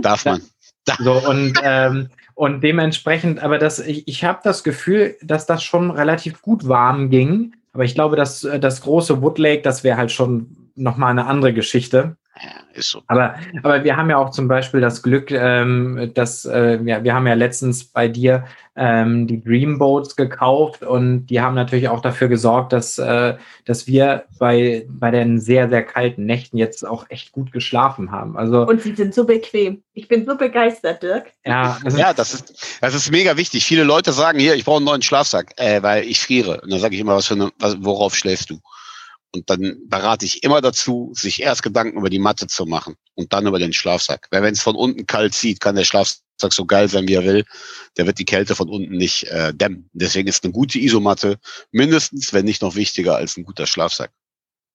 [0.01, 0.42] Darf man.
[1.01, 5.90] So, und, ähm, und dementsprechend, aber das, ich, ich habe das Gefühl, dass das schon
[5.90, 7.55] relativ gut warm ging.
[7.74, 12.16] Aber ich glaube, dass das große Woodlake, das wäre halt schon nochmal eine andere Geschichte.
[12.40, 13.03] Ja, ist so.
[13.09, 17.14] Aber, aber wir haben ja auch zum Beispiel das Glück, ähm, dass äh, ja, wir
[17.14, 18.44] haben ja letztens bei dir
[18.77, 24.24] ähm, die Dreamboats gekauft und die haben natürlich auch dafür gesorgt, dass, äh, dass wir
[24.38, 28.37] bei, bei den sehr, sehr kalten Nächten jetzt auch echt gut geschlafen haben.
[28.37, 29.83] Also, und sie sind so bequem.
[29.94, 31.33] Ich bin so begeistert, Dirk.
[31.44, 33.64] Ja, also, ja das, ist, das ist mega wichtig.
[33.64, 36.61] Viele Leute sagen hier, ich brauche einen neuen Schlafsack, äh, weil ich friere.
[36.61, 38.61] Und dann sage ich immer, was für eine, was, worauf schläfst du?
[39.35, 43.33] Und dann berate ich immer dazu, sich erst Gedanken über die Matte zu machen und
[43.33, 44.27] dann über den Schlafsack.
[44.31, 47.25] Weil wenn es von unten kalt zieht, kann der Schlafsack so geil sein, wie er
[47.25, 47.45] will.
[47.97, 49.91] Der wird die Kälte von unten nicht äh, dämmen.
[49.93, 51.38] Deswegen ist eine gute Isomatte
[51.73, 54.12] mindestens, wenn nicht noch wichtiger als ein guter Schlafsack.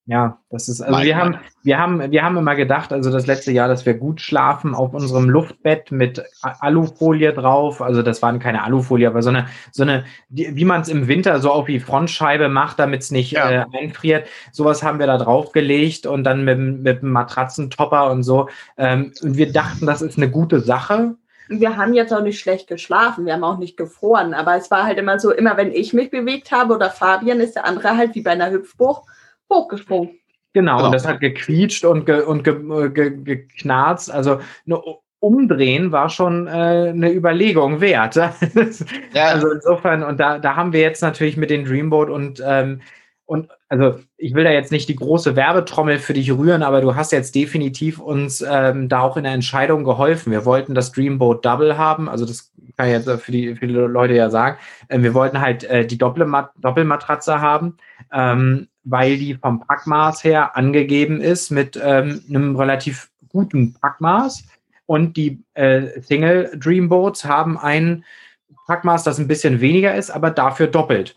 [0.05, 3.53] Ja, das ist, also wir haben, wir haben, wir haben immer gedacht, also das letzte
[3.53, 7.81] Jahr, dass wir gut schlafen auf unserem Luftbett mit Alufolie drauf.
[7.81, 11.39] Also das waren keine Alufolie, aber so eine, so eine, wie man es im Winter
[11.39, 13.49] so auf die Frontscheibe macht, damit es nicht ja.
[13.49, 14.27] äh, einfriert.
[14.51, 18.49] Sowas haben wir da drauf gelegt und dann mit, mit einem Matratzentopper und so.
[18.75, 21.15] Ähm, und wir dachten, das ist eine gute Sache.
[21.47, 24.83] Wir haben jetzt auch nicht schlecht geschlafen, wir haben auch nicht gefroren, aber es war
[24.85, 28.15] halt immer so, immer wenn ich mich bewegt habe oder Fabian, ist der andere halt
[28.15, 29.05] wie bei einer Hüpfbruch
[29.51, 30.19] hochgesprungen.
[30.53, 34.11] Genau, genau, und das hat gequietscht und, ge, und ge, ge, geknarzt.
[34.11, 34.81] Also eine
[35.19, 38.15] Umdrehen war schon äh, eine Überlegung wert.
[39.13, 39.25] ja.
[39.25, 42.81] Also insofern, und da, da haben wir jetzt natürlich mit den Dreamboat und, ähm,
[43.25, 46.95] und also ich will da jetzt nicht die große Werbetrommel für dich rühren, aber du
[46.95, 50.31] hast jetzt definitiv uns ähm, da auch in der Entscheidung geholfen.
[50.31, 53.73] Wir wollten das Dreamboat Double haben, also das kann ich jetzt für die, für die
[53.73, 54.57] Leute ja sagen.
[54.89, 57.77] Ähm, wir wollten halt äh, die Doppelmat Doppelmatratze haben.
[58.11, 64.45] Ähm, weil die vom Packmaß her angegeben ist mit ähm, einem relativ guten Packmaß.
[64.85, 68.03] Und die äh, Single Dreamboats haben ein
[68.67, 71.15] Packmaß, das ein bisschen weniger ist, aber dafür doppelt.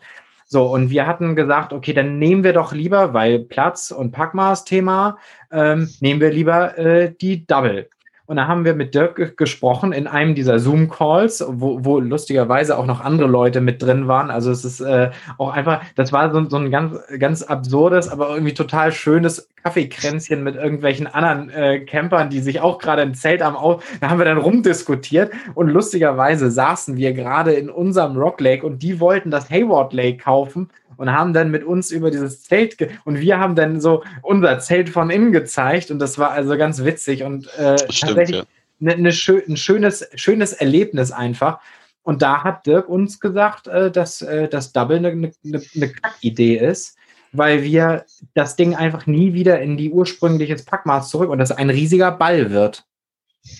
[0.48, 5.18] So, und wir hatten gesagt, okay, dann nehmen wir doch lieber, weil Platz und Packmaß-Thema,
[5.50, 7.88] ähm, nehmen wir lieber äh, die Double.
[8.26, 12.86] Und da haben wir mit Dirk gesprochen in einem dieser Zoom-Calls, wo, wo lustigerweise auch
[12.86, 14.30] noch andere Leute mit drin waren.
[14.30, 18.30] Also es ist äh, auch einfach, das war so, so ein ganz, ganz absurdes, aber
[18.30, 23.42] irgendwie total schönes Kaffeekränzchen mit irgendwelchen anderen äh, Campern, die sich auch gerade im Zelt
[23.42, 28.40] am Au Da haben wir dann rumdiskutiert und lustigerweise saßen wir gerade in unserem Rock
[28.40, 32.42] Lake und die wollten das Hayward Lake kaufen und haben dann mit uns über dieses
[32.42, 36.56] Zelt und wir haben dann so unser Zelt von innen gezeigt und das war also
[36.56, 38.44] ganz witzig und äh, Stimmt, tatsächlich ja.
[38.78, 41.60] ne, ne schön, ein schönes, schönes Erlebnis einfach.
[42.02, 46.56] Und da hat Dirk uns gesagt, äh, dass äh, das Double eine, eine, eine Kackidee
[46.56, 46.96] ist,
[47.32, 48.04] weil wir
[48.34, 52.50] das Ding einfach nie wieder in die ursprüngliches Packmaß zurück und das ein riesiger Ball
[52.50, 52.84] wird.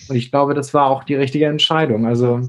[0.07, 2.05] Und ich glaube, das war auch die richtige Entscheidung.
[2.05, 2.47] Also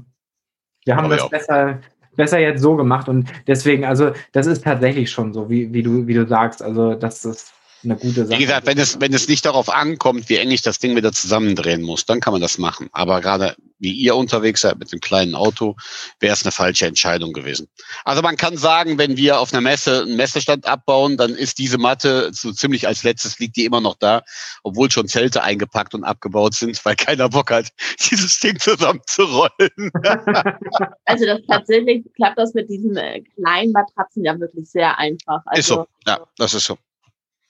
[0.85, 1.27] wir haben oh, das ja.
[1.27, 1.79] besser,
[2.15, 3.09] besser jetzt so gemacht.
[3.09, 6.95] Und deswegen, also das ist tatsächlich schon so, wie, wie, du, wie du sagst, also
[6.95, 8.39] das ist eine gute Sache.
[8.39, 11.11] Wie gesagt, wenn es, wenn es nicht darauf ankommt, wie eng ich das Ding wieder
[11.11, 12.89] zusammendrehen muss, dann kann man das machen.
[12.91, 15.75] Aber gerade wie ihr unterwegs seid mit dem kleinen Auto,
[16.19, 17.69] wäre es eine falsche Entscheidung gewesen.
[18.03, 21.77] Also man kann sagen, wenn wir auf einer Messe einen Messestand abbauen, dann ist diese
[21.77, 24.23] Matte so ziemlich als letztes liegt die immer noch da,
[24.63, 27.69] obwohl schon Zelte eingepackt und abgebaut sind, weil keiner Bock hat,
[28.11, 29.49] dieses Ding zusammenzurollen.
[31.05, 35.41] also das tatsächlich klappt das mit diesen äh, kleinen Matratzen ja wirklich sehr einfach.
[35.45, 36.77] Also, ist so, ja, das ist so.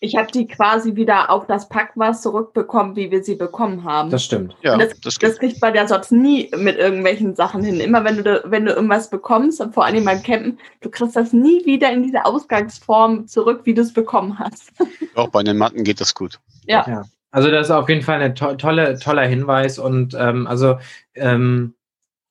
[0.01, 4.09] Ich habe die quasi wieder auf das Packmaß zurückbekommen, wie wir sie bekommen haben.
[4.09, 4.55] Das stimmt.
[4.61, 7.81] Ja, das, das, das, kriegt man ja sonst nie mit irgendwelchen Sachen hin.
[7.81, 11.33] Immer wenn du, wenn du irgendwas bekommst, und vor allem beim Campen, du kriegst das
[11.33, 14.71] nie wieder in diese Ausgangsform zurück, wie du es bekommen hast.
[15.15, 16.39] Auch bei den Matten geht das gut.
[16.65, 16.85] Ja.
[16.87, 17.03] ja.
[17.31, 20.77] Also das ist auf jeden Fall ein to tolle, toller Hinweis und ähm, also
[21.15, 21.75] ähm,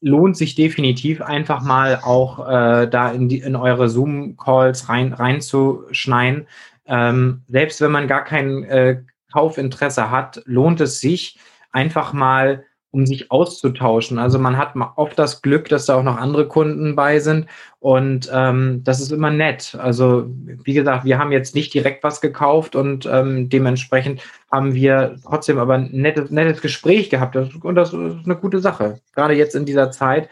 [0.00, 6.46] lohnt sich definitiv einfach mal auch äh, da in, die, in eure Zoom-Calls rein, reinzuschneiden.
[6.88, 11.38] Ähm, selbst wenn man gar kein äh, Kaufinteresse hat, lohnt es sich
[11.70, 14.18] einfach mal, um sich auszutauschen.
[14.18, 17.46] Also man hat oft das Glück, dass da auch noch andere Kunden bei sind
[17.80, 19.76] und ähm, das ist immer nett.
[19.78, 20.26] Also
[20.64, 25.58] wie gesagt, wir haben jetzt nicht direkt was gekauft und ähm, dementsprechend haben wir trotzdem
[25.58, 29.00] aber ein nettes, nettes Gespräch gehabt und das ist eine gute Sache.
[29.14, 30.30] Gerade jetzt in dieser Zeit,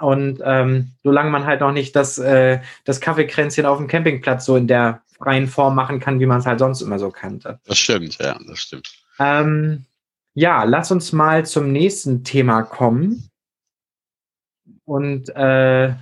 [0.00, 4.56] und ähm, solange man halt noch nicht das, äh, das Kaffeekränzchen auf dem Campingplatz so
[4.56, 7.60] in der freien Form machen kann, wie man es halt sonst immer so kannte.
[7.66, 8.90] Das stimmt, ja, das stimmt.
[9.18, 9.84] Ähm,
[10.34, 13.28] ja, lass uns mal zum nächsten Thema kommen.
[14.84, 15.94] Und äh,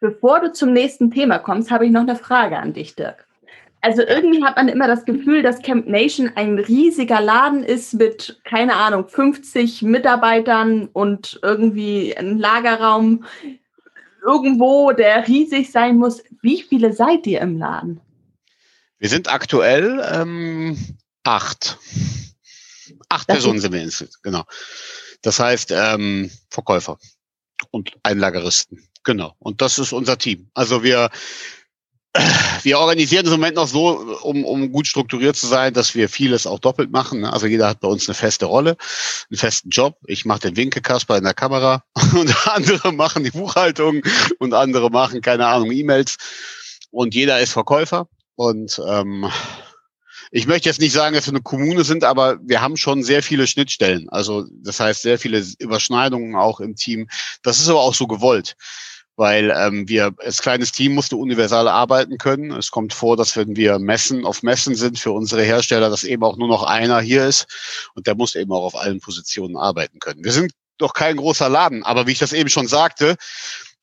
[0.00, 3.26] Bevor du zum nächsten Thema kommst, habe ich noch eine Frage an dich, Dirk.
[3.80, 8.40] Also irgendwie hat man immer das Gefühl, dass Camp Nation ein riesiger Laden ist mit,
[8.44, 13.24] keine Ahnung, 50 Mitarbeitern und irgendwie ein Lagerraum
[14.22, 16.22] irgendwo, der riesig sein muss.
[16.42, 18.00] Wie viele seid ihr im Laden?
[18.98, 21.78] Wir sind aktuell ähm, acht.
[23.08, 24.44] Acht das Personen sind wir insgesamt, genau.
[25.22, 26.98] Das heißt ähm, Verkäufer
[27.70, 28.88] und Einlageristen.
[29.04, 29.34] Genau.
[29.38, 30.50] Und das ist unser Team.
[30.54, 31.10] Also wir
[32.62, 36.08] wir organisieren es im Moment noch so, um, um gut strukturiert zu sein, dass wir
[36.08, 37.24] vieles auch doppelt machen.
[37.24, 38.76] Also jeder hat bei uns eine feste Rolle,
[39.30, 39.96] einen festen Job.
[40.06, 44.02] Ich mache den Winkekasper in der Kamera und andere machen die Buchhaltung
[44.38, 46.16] und andere machen, keine Ahnung, E-Mails.
[46.90, 48.08] Und jeder ist Verkäufer.
[48.34, 49.30] Und ähm,
[50.30, 53.22] ich möchte jetzt nicht sagen, dass wir eine Kommune sind, aber wir haben schon sehr
[53.22, 54.08] viele Schnittstellen.
[54.10, 57.08] Also das heißt sehr viele Überschneidungen auch im Team.
[57.42, 58.56] Das ist aber auch so gewollt
[59.18, 62.52] weil ähm, wir als kleines Team musste universal arbeiten können.
[62.52, 66.22] Es kommt vor, dass wenn wir Messen auf Messen sind für unsere Hersteller, dass eben
[66.22, 69.98] auch nur noch einer hier ist und der muss eben auch auf allen Positionen arbeiten
[69.98, 70.22] können.
[70.22, 73.16] Wir sind doch kein großer Laden, aber wie ich das eben schon sagte,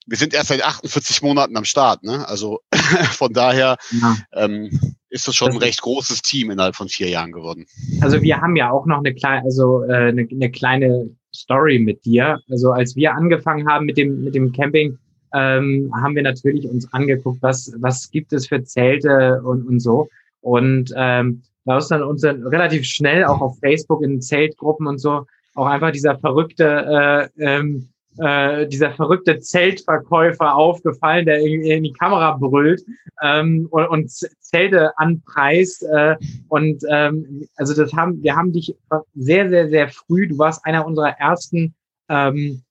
[0.06, 2.02] wir sind erst seit 48 Monaten am Start.
[2.02, 2.26] Ne?
[2.26, 2.60] Also
[3.10, 4.16] von daher ja.
[4.32, 4.70] ähm,
[5.10, 7.66] ist das schon ein recht großes Team innerhalb von vier Jahren geworden.
[8.00, 12.06] Also wir haben ja auch noch eine kleine, also äh, eine, eine kleine Story mit
[12.06, 12.40] dir.
[12.48, 14.98] Also als wir angefangen haben mit dem mit dem Camping,
[15.36, 20.08] ähm, haben wir natürlich uns angeguckt, was, was gibt es für Zelte und, und so.
[20.40, 24.98] Und ähm, da ist dann uns dann relativ schnell auch auf Facebook in Zeltgruppen und
[24.98, 31.82] so auch einfach dieser verrückte, äh, ähm, äh, dieser verrückte Zeltverkäufer aufgefallen, der in, in
[31.82, 32.82] die Kamera brüllt
[33.22, 35.82] ähm, und, und Zelte anpreist.
[35.82, 36.16] Äh,
[36.48, 38.74] und ähm, also das haben, wir haben dich
[39.14, 41.74] sehr, sehr, sehr früh, du warst einer unserer ersten
[42.08, 42.62] ähm,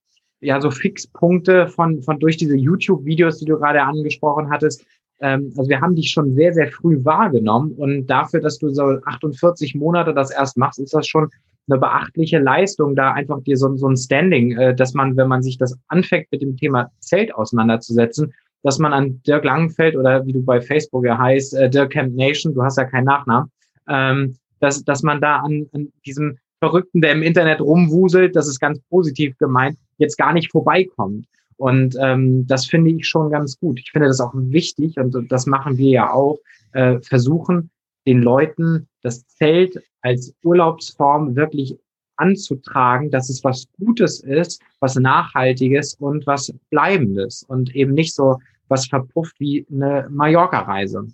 [0.45, 4.86] ja so Fixpunkte von, von durch diese YouTube-Videos, die du gerade angesprochen hattest.
[5.19, 8.99] Ähm, also wir haben dich schon sehr, sehr früh wahrgenommen und dafür, dass du so
[9.05, 11.29] 48 Monate das erst machst, ist das schon
[11.67, 15.41] eine beachtliche Leistung, da einfach dir so, so ein Standing, äh, dass man, wenn man
[15.41, 20.34] sich das anfängt mit dem Thema Zelt auseinanderzusetzen, dass man an Dirk Langenfeld oder wie
[20.34, 23.51] du bei Facebook ja heißt, äh, Dirk Camp Nation, du hast ja keinen Nachnamen,
[23.88, 28.60] ähm, dass, dass man da an, an diesem Verrückten, der im Internet rumwuselt, das ist
[28.60, 31.27] ganz positiv gemeint, jetzt gar nicht vorbeikommt.
[31.58, 33.79] Und ähm, das finde ich schon ganz gut.
[33.79, 36.39] Ich finde das auch wichtig und, und das machen wir ja auch,
[36.73, 37.69] äh, versuchen
[38.05, 41.77] den Leuten das Zelt als Urlaubsform wirklich
[42.17, 48.39] anzutragen, dass es was Gutes ist, was Nachhaltiges und was Bleibendes und eben nicht so
[48.67, 51.08] was verpufft wie eine Mallorca-Reise.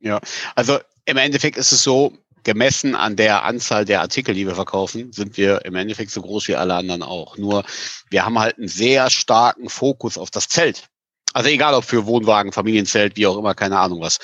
[0.00, 0.20] Ja,
[0.54, 2.12] also im Endeffekt ist es so,
[2.44, 6.48] gemessen an der Anzahl der Artikel, die wir verkaufen, sind wir im Endeffekt so groß
[6.48, 7.36] wie alle anderen auch.
[7.38, 7.64] Nur
[8.10, 10.88] wir haben halt einen sehr starken Fokus auf das Zelt.
[11.34, 14.18] Also egal ob für Wohnwagen, Familienzelt, wie auch immer, keine Ahnung was.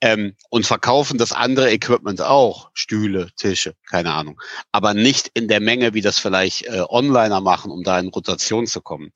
[0.00, 4.40] Ähm, und verkaufen das andere Equipment auch, Stühle, Tische, keine Ahnung.
[4.72, 8.66] Aber nicht in der Menge, wie das vielleicht äh, Onliner machen, um da in Rotation
[8.66, 9.12] zu kommen.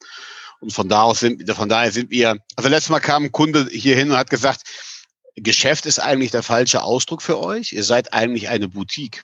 [0.60, 3.66] Und von da aus sind, von daher sind wir, also letztes Mal kam ein Kunde
[3.72, 4.62] hier hin und hat gesagt,
[5.36, 7.72] Geschäft ist eigentlich der falsche Ausdruck für euch.
[7.72, 9.22] Ihr seid eigentlich eine Boutique.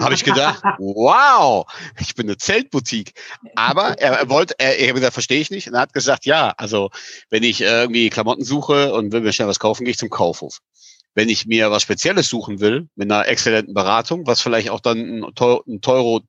[0.00, 1.66] habe ich gedacht, wow,
[1.98, 3.12] ich bin eine Zeltboutique.
[3.54, 5.68] Aber er, er wollte, er, er gesagt, verstehe ich nicht.
[5.68, 6.90] Und er hat gesagt, ja, also
[7.30, 10.58] wenn ich irgendwie Klamotten suche und will mir schnell was kaufen, gehe ich zum Kaufhof.
[11.14, 14.98] Wenn ich mir was Spezielles suchen will, mit einer exzellenten Beratung, was vielleicht auch dann
[14.98, 16.22] ein, Teu ein Teuro,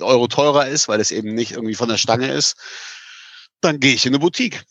[0.00, 2.56] Euro teurer ist, weil es eben nicht irgendwie von der Stange ist,
[3.60, 4.64] dann gehe ich in eine Boutique.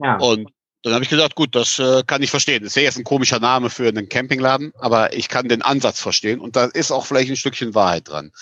[0.00, 0.16] Ja.
[0.16, 0.50] Und
[0.82, 2.64] dann habe ich gesagt, gut, das äh, kann ich verstehen.
[2.64, 6.40] Ist ja jetzt ein komischer Name für einen Campingladen, aber ich kann den Ansatz verstehen
[6.40, 8.32] und da ist auch vielleicht ein Stückchen Wahrheit dran.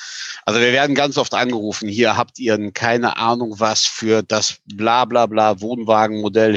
[0.46, 5.04] Also wir werden ganz oft angerufen, hier habt ihr keine Ahnung was für das bla
[5.04, 6.54] bla bla Wohnwagenmodell,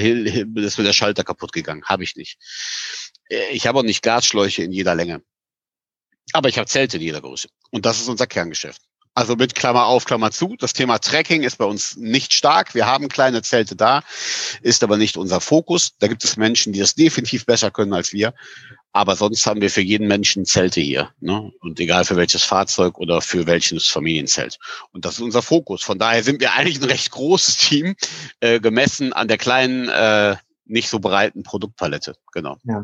[0.57, 1.83] ist mir der Schalter kaputt gegangen.
[1.85, 2.37] Habe ich nicht.
[3.29, 5.21] Äh, ich habe auch nicht Gasschläuche in jeder Länge.
[6.31, 7.49] Aber ich habe Zelte in jeder Größe.
[7.71, 8.81] Und das ist unser Kerngeschäft.
[9.15, 10.55] Also mit Klammer auf, Klammer zu.
[10.57, 12.73] Das Thema Tracking ist bei uns nicht stark.
[12.73, 14.01] Wir haben kleine Zelte da,
[14.61, 15.95] ist aber nicht unser Fokus.
[15.99, 18.33] Da gibt es Menschen, die das definitiv besser können als wir.
[18.91, 21.09] Aber sonst haben wir für jeden Menschen Zelte hier.
[21.19, 21.51] Ne?
[21.61, 24.57] Und egal für welches Fahrzeug oder für welches Familienzelt.
[24.91, 25.83] Und das ist unser Fokus.
[25.83, 27.95] Von daher sind wir eigentlich ein recht großes Team,
[28.39, 32.15] äh, gemessen an der kleinen, äh, nicht so breiten Produktpalette.
[32.31, 32.57] Genau.
[32.63, 32.83] Ja.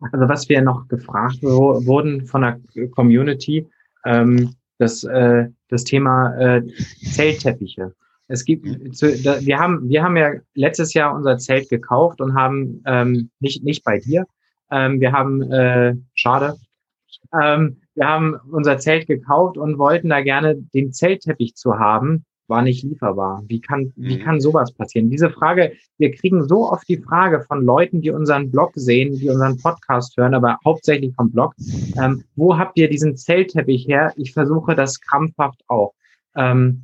[0.00, 3.66] Also was wir noch gefragt wurden von der Community,
[4.04, 6.66] ähm, das, äh, das Thema äh,
[7.02, 7.94] Zeltteppiche.
[8.28, 12.34] Es gibt, zu, da, wir haben, wir haben ja letztes Jahr unser Zelt gekauft und
[12.34, 14.26] haben ähm, nicht nicht bei dir.
[14.70, 16.56] Ähm, wir haben, äh, schade,
[17.40, 22.62] ähm, wir haben unser Zelt gekauft und wollten da gerne den Zeltteppich zu haben, war
[22.62, 23.42] nicht lieferbar.
[23.46, 24.22] Wie kann, wie mhm.
[24.22, 25.10] kann sowas passieren?
[25.10, 29.28] Diese Frage, wir kriegen so oft die Frage von Leuten, die unseren Blog sehen, die
[29.28, 31.54] unseren Podcast hören, aber hauptsächlich vom Blog.
[32.02, 34.12] Ähm, wo habt ihr diesen Zellteppich her?
[34.16, 35.94] Ich versuche das krampfhaft auch.
[36.36, 36.82] Ähm,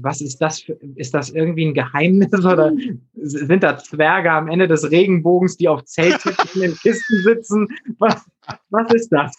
[0.00, 0.60] was ist das?
[0.60, 2.72] Für, ist das irgendwie ein Geheimnis oder
[3.14, 7.68] sind da Zwerge am Ende des Regenbogens, die auf Zeltteppichen in Kisten sitzen?
[7.98, 8.24] Was,
[8.70, 9.34] was ist das?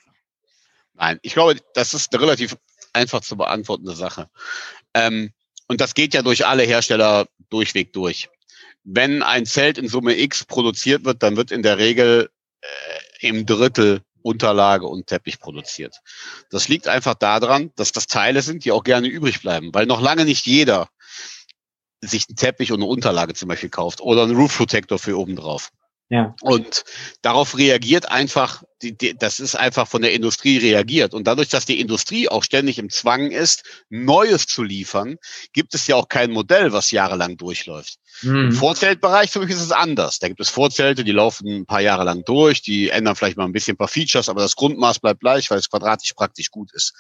[0.95, 2.58] Nein, ich glaube, das ist eine relativ
[2.91, 4.29] einfach zu beantwortende Sache.
[4.93, 5.32] Ähm,
[5.69, 8.27] und das geht ja durch alle Hersteller durchweg durch.
[8.84, 12.29] Wenn ein Zelt in Summe X produziert wird, dann wird in der Regel
[12.62, 15.95] äh, im Drittel Unterlage und Teppich produziert.
[16.49, 20.01] Das liegt einfach daran, dass das Teile sind, die auch gerne übrig bleiben, weil noch
[20.01, 20.89] lange nicht jeder
[22.01, 25.36] sich einen Teppich und eine Unterlage zum Beispiel kauft oder einen Roof Protector für oben
[25.36, 25.71] drauf.
[26.10, 26.36] Ja.
[26.41, 26.84] Und
[27.21, 31.13] darauf reagiert einfach, die, die, das ist einfach von der Industrie reagiert.
[31.13, 35.18] Und dadurch, dass die Industrie auch ständig im Zwang ist, Neues zu liefern,
[35.54, 37.98] gibt es ja auch kein Modell, was jahrelang durchläuft.
[38.22, 38.36] Mhm.
[38.36, 40.20] Im Vorzeltbereich zum Beispiel ist es anders.
[40.20, 43.46] Da gibt es Vorzelte, die laufen ein paar Jahre lang durch, die ändern vielleicht mal
[43.46, 46.74] ein bisschen ein paar Features, aber das Grundmaß bleibt gleich, weil es quadratisch praktisch gut
[46.74, 46.94] ist.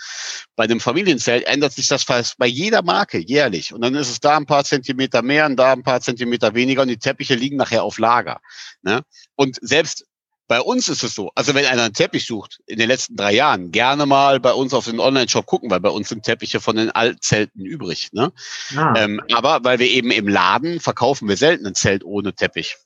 [0.55, 3.73] Bei einem Familienzelt ändert sich das fast bei jeder Marke jährlich.
[3.73, 6.81] Und dann ist es da ein paar Zentimeter mehr und da ein paar Zentimeter weniger
[6.81, 8.41] und die Teppiche liegen nachher auf Lager.
[8.81, 9.01] Ne?
[9.35, 10.05] Und selbst
[10.49, 13.33] bei uns ist es so, also wenn einer einen Teppich sucht, in den letzten drei
[13.33, 16.75] Jahren, gerne mal bei uns auf den Online-Shop gucken, weil bei uns sind Teppiche von
[16.75, 18.09] den Altzelten übrig.
[18.13, 18.33] Ne?
[18.75, 18.95] Ah.
[18.97, 22.77] Ähm, aber weil wir eben im Laden verkaufen wir selten ein Zelt ohne Teppich.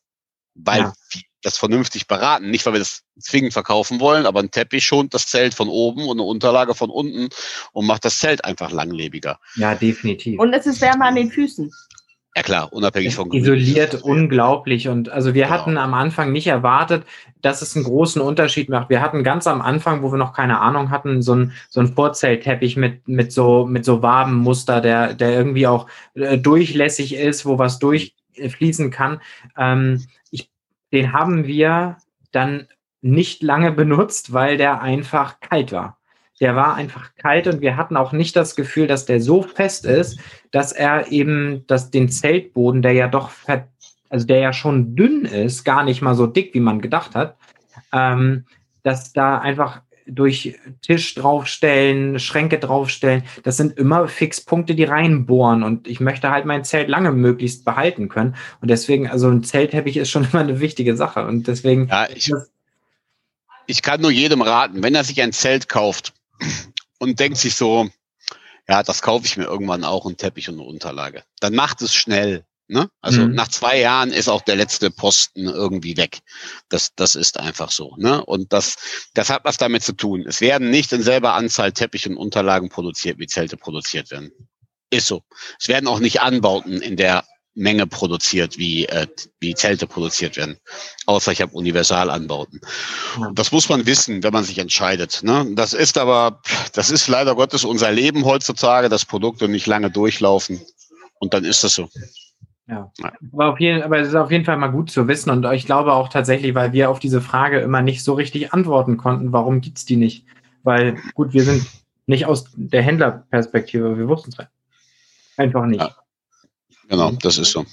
[0.56, 0.94] Weil ja.
[1.12, 2.52] wir das vernünftig beraten.
[2.52, 6.08] Nicht, weil wir das zwingend verkaufen wollen, aber ein Teppich schont das Zelt von oben
[6.08, 7.30] und eine Unterlage von unten
[7.72, 9.40] und macht das Zelt einfach langlebiger.
[9.56, 10.38] Ja, definitiv.
[10.38, 11.72] Und es ist wärmer an den Füßen.
[12.36, 14.88] Ja klar, unabhängig von Isoliert unglaublich.
[14.88, 15.56] Und also wir genau.
[15.56, 17.06] hatten am Anfang nicht erwartet,
[17.42, 18.90] dass es einen großen Unterschied macht.
[18.90, 21.94] Wir hatten ganz am Anfang, wo wir noch keine Ahnung hatten, so ein, so ein
[21.94, 27.60] Vorzeltteppich mit, mit so, mit so Wabenmuster, der, der irgendwie auch äh, durchlässig ist, wo
[27.60, 29.22] was durchfließen kann.
[29.56, 30.50] Ähm, ich,
[30.92, 31.98] den haben wir
[32.32, 32.68] dann
[33.02, 36.00] nicht lange benutzt, weil der einfach kalt war
[36.40, 39.86] der war einfach kalt und wir hatten auch nicht das Gefühl, dass der so fest
[39.86, 40.20] ist,
[40.52, 43.32] dass er eben dass den Zeltboden, der ja doch,
[44.10, 47.38] also der ja schon dünn ist, gar nicht mal so dick, wie man gedacht hat,
[47.92, 48.46] ähm,
[48.82, 53.24] dass da einfach durch Tisch draufstellen, Schränke draufstellen.
[53.44, 55.64] Das sind immer Fixpunkte, die reinbohren.
[55.64, 58.36] Und ich möchte halt mein Zelt lange möglichst behalten können.
[58.60, 61.26] Und deswegen, also ein Zeltteppich ist schon immer eine wichtige Sache.
[61.26, 61.88] Und deswegen.
[61.88, 62.34] Ja, ich,
[63.66, 66.14] ich kann nur jedem raten, wenn er sich ein Zelt kauft
[67.00, 67.90] und denkt sich so,
[68.68, 71.24] ja, das kaufe ich mir irgendwann auch, ein Teppich und eine Unterlage.
[71.40, 72.46] Dann macht es schnell.
[72.68, 72.90] Ne?
[73.02, 73.34] Also mhm.
[73.34, 76.20] nach zwei Jahren ist auch der letzte Posten irgendwie weg.
[76.70, 77.96] Das, das ist einfach so.
[77.98, 78.24] Ne?
[78.26, 78.78] Und das,
[79.14, 80.26] das hat was damit zu tun.
[80.26, 84.32] Es werden nicht in selber Anzahl Teppich und Unterlagen produziert, wie Zelte produziert werden.
[84.90, 85.24] Ist so.
[85.60, 87.26] Es werden auch nicht Anbauten in der
[87.56, 89.08] Menge produziert, wie, äh,
[89.40, 90.58] wie Zelte produziert werden.
[91.06, 92.62] Außer ich habe Universalanbauten.
[93.34, 95.22] Das muss man wissen, wenn man sich entscheidet.
[95.24, 95.46] Ne?
[95.54, 96.42] Das ist aber,
[96.74, 100.62] das ist leider Gottes unser Leben heutzutage, dass Produkte nicht lange durchlaufen.
[101.20, 101.90] Und dann ist das so.
[102.68, 102.92] Ja.
[103.32, 105.66] Aber, auf jeden, aber es ist auf jeden Fall mal gut zu wissen und ich
[105.66, 109.60] glaube auch tatsächlich, weil wir auf diese Frage immer nicht so richtig antworten konnten, warum
[109.60, 110.26] gibt es die nicht?
[110.64, 111.66] Weil, gut, wir sind
[112.08, 114.48] nicht aus der Händlerperspektive, wir wussten es
[115.38, 115.82] einfach nicht.
[115.82, 115.96] Ja.
[116.94, 117.66] Genau, das ist so.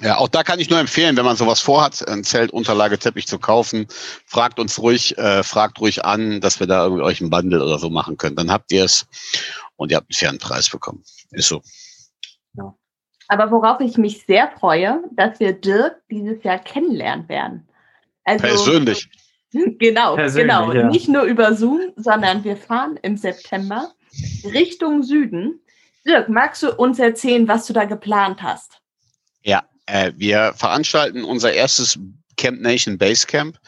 [0.00, 3.26] Ja, auch da kann ich nur empfehlen, wenn man sowas vorhat, ein Zelt, Unterlage, Teppich
[3.26, 3.86] zu kaufen,
[4.24, 7.78] fragt uns ruhig, äh, fragt ruhig an, dass wir da irgendwie euch ein Bundle oder
[7.78, 8.34] so machen können.
[8.34, 9.06] Dann habt ihr es
[9.76, 11.04] und ihr habt einen fairen Preis bekommen.
[11.32, 11.60] Ist so.
[12.54, 12.74] Ja.
[13.28, 17.68] Aber worauf ich mich sehr freue, dass wir Dirk dieses Jahr kennenlernen werden.
[18.24, 19.10] Also, Persönlich.
[19.78, 20.72] Genau, Persönlich, genau.
[20.72, 20.88] Ja.
[20.88, 23.92] Nicht nur über Zoom, sondern wir fahren im September
[24.44, 25.60] Richtung Süden
[26.06, 28.78] Dirk, magst du uns erzählen, was du da geplant hast?
[29.42, 31.98] Ja, äh, wir veranstalten unser erstes
[32.36, 33.58] Camp Nation Base Camp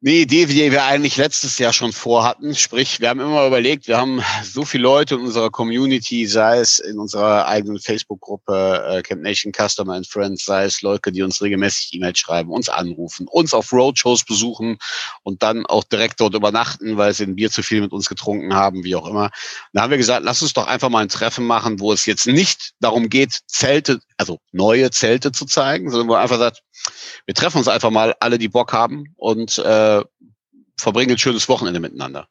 [0.00, 2.54] eine Idee, die wir eigentlich letztes Jahr schon vorhatten.
[2.54, 6.78] Sprich, wir haben immer überlegt, wir haben so viele Leute in unserer Community, sei es
[6.78, 11.42] in unserer eigenen Facebook-Gruppe äh, Camp Nation Customer and Friends, sei es Leute, die uns
[11.42, 14.78] regelmäßig E-Mails schreiben, uns anrufen, uns auf Roadshows besuchen
[15.24, 18.54] und dann auch direkt dort übernachten, weil sie ein Bier zu viel mit uns getrunken
[18.54, 19.30] haben, wie auch immer.
[19.72, 22.28] Da haben wir gesagt, lass uns doch einfach mal ein Treffen machen, wo es jetzt
[22.28, 26.62] nicht darum geht, Zelte, also neue Zelte zu zeigen, sondern wo einfach sagt,
[27.26, 29.87] wir treffen uns einfach mal, alle, die Bock haben und äh,
[30.78, 32.28] verbringen ein schönes Wochenende miteinander.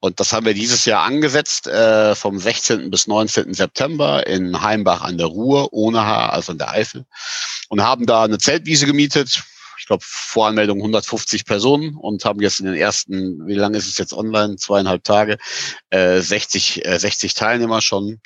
[0.00, 2.90] Und das haben wir dieses Jahr angesetzt, äh, vom 16.
[2.90, 3.52] bis 19.
[3.54, 7.04] September in Heimbach an der Ruhr, ohne Haar, also in der Eifel.
[7.68, 9.42] Und haben da eine Zeltwiese gemietet.
[9.78, 13.98] Ich glaube, Voranmeldung 150 Personen und haben jetzt in den ersten, wie lange ist es
[13.98, 14.56] jetzt online?
[14.56, 15.38] Zweieinhalb Tage,
[15.90, 18.20] äh, 60, äh, 60 Teilnehmer schon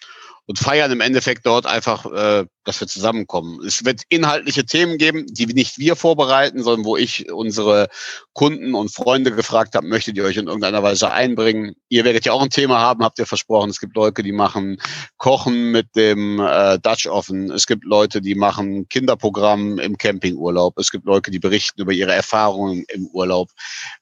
[0.47, 3.65] und feiern im Endeffekt dort einfach, äh, dass wir zusammenkommen.
[3.65, 7.89] Es wird inhaltliche Themen geben, die nicht wir vorbereiten, sondern wo ich unsere
[8.33, 11.75] Kunden und Freunde gefragt habe, möchtet ihr euch in irgendeiner Weise einbringen?
[11.89, 13.71] Ihr werdet ja auch ein Thema haben, habt ihr versprochen.
[13.71, 14.79] Es gibt Leute, die machen
[15.17, 17.51] Kochen mit dem äh, Dutch Oven.
[17.51, 20.79] Es gibt Leute, die machen Kinderprogramm im Campingurlaub.
[20.79, 23.51] Es gibt Leute, die berichten über ihre Erfahrungen im Urlaub,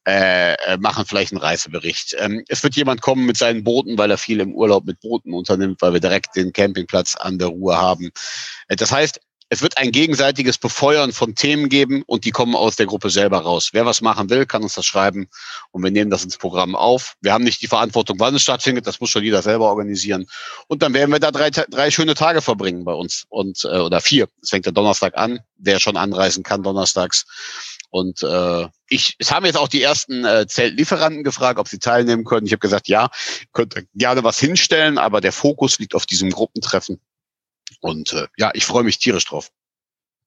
[0.06, 2.16] äh, äh, machen vielleicht einen Reisebericht.
[2.18, 5.32] Ähm, es wird jemand kommen mit seinen Booten, weil er viel im Urlaub mit Booten
[5.32, 8.10] unternimmt, weil wir direkt den Campingplatz an der Ruhe haben.
[8.68, 9.20] Äh, das heißt,
[9.50, 13.38] es wird ein gegenseitiges Befeuern von Themen geben und die kommen aus der Gruppe selber
[13.38, 13.70] raus.
[13.72, 15.28] Wer was machen will, kann uns das schreiben
[15.70, 17.14] und wir nehmen das ins Programm auf.
[17.20, 20.26] Wir haben nicht die Verantwortung, wann es stattfindet, das muss schon jeder selber organisieren.
[20.66, 24.00] Und dann werden wir da drei, drei schöne Tage verbringen bei uns und äh, oder
[24.00, 24.28] vier.
[24.42, 27.26] Es fängt der Donnerstag an, wer schon anreisen kann donnerstags.
[27.94, 32.24] Und äh, ich, es haben jetzt auch die ersten äh, Zeltlieferanten gefragt, ob sie teilnehmen
[32.24, 32.44] können.
[32.44, 33.08] Ich habe gesagt, ja,
[33.52, 36.98] könnt gerne was hinstellen, aber der Fokus liegt auf diesem Gruppentreffen.
[37.78, 39.48] Und äh, ja, ich freue mich tierisch drauf.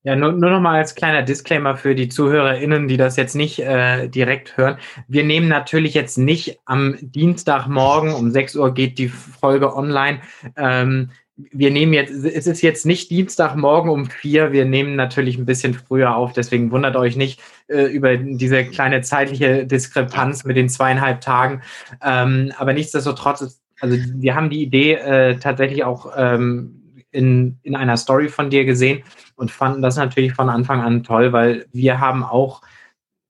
[0.03, 3.59] Ja, nur, nur noch mal als kleiner Disclaimer für die ZuhörerInnen, die das jetzt nicht
[3.59, 4.77] äh, direkt hören.
[5.09, 10.21] Wir nehmen natürlich jetzt nicht am Dienstagmorgen um 6 Uhr geht die Folge online.
[10.55, 15.45] Ähm, wir nehmen jetzt, es ist jetzt nicht Dienstagmorgen um vier, wir nehmen natürlich ein
[15.45, 20.67] bisschen früher auf, deswegen wundert euch nicht äh, über diese kleine zeitliche Diskrepanz mit den
[20.67, 21.61] zweieinhalb Tagen.
[22.03, 27.97] Ähm, aber nichtsdestotrotz, also wir haben die Idee äh, tatsächlich auch ähm, in, in einer
[27.97, 29.03] Story von dir gesehen
[29.35, 32.61] und fanden das natürlich von Anfang an toll, weil wir haben auch,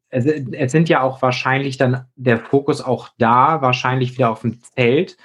[0.09, 4.61] es, es sind ja auch wahrscheinlich dann der Fokus auch da, wahrscheinlich wieder auf dem
[4.61, 5.17] Zelt.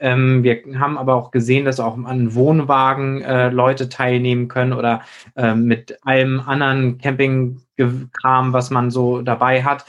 [0.00, 5.02] Ähm, wir haben aber auch gesehen, dass auch an Wohnwagen äh, Leute teilnehmen können oder
[5.36, 9.84] äh, mit allem anderen Campingkram, was man so dabei hat.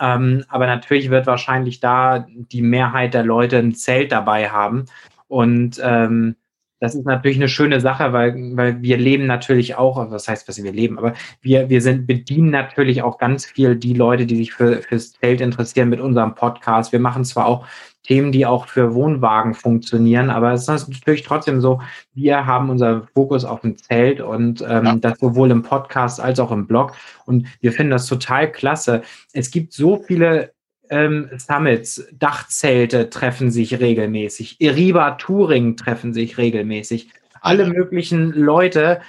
[0.00, 4.86] Ähm, aber natürlich wird wahrscheinlich da die Mehrheit der Leute ein Zelt dabei haben.
[5.28, 6.36] Und ähm,
[6.82, 10.60] das ist natürlich eine schöne Sache, weil, weil wir leben natürlich auch, was heißt, was
[10.60, 14.52] wir leben, aber wir, wir sind, bedienen natürlich auch ganz viel die Leute, die sich
[14.52, 16.90] für, fürs Zelt interessieren mit unserem Podcast.
[16.90, 17.66] Wir machen zwar auch
[18.02, 21.80] Themen, die auch für Wohnwagen funktionieren, aber es ist natürlich trotzdem so,
[22.14, 24.96] wir haben unser Fokus auf dem Zelt und ähm, ja.
[24.96, 26.94] das sowohl im Podcast als auch im Blog
[27.26, 29.02] und wir finden das total klasse.
[29.32, 30.52] Es gibt so viele
[30.92, 37.08] ähm, Summits, Dachzelte treffen sich regelmäßig, Iriba Touring treffen sich regelmäßig,
[37.40, 39.00] alle möglichen Leute,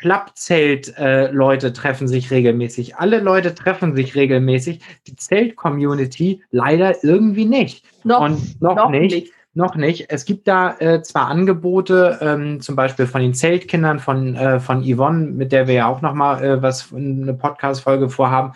[0.00, 7.84] Klappzelt-Leute äh, treffen sich regelmäßig, alle Leute treffen sich regelmäßig, die Zelt-Community leider irgendwie nicht.
[8.04, 9.14] Noch, Und noch, noch nicht.
[9.14, 9.32] nicht.
[9.54, 10.06] Noch nicht.
[10.10, 14.84] Es gibt da äh, zwar Angebote, ähm, zum Beispiel von den Zeltkindern von, äh, von
[14.84, 18.52] Yvonne, mit der wir ja auch noch mal äh, was eine Podcast-Folge vorhaben.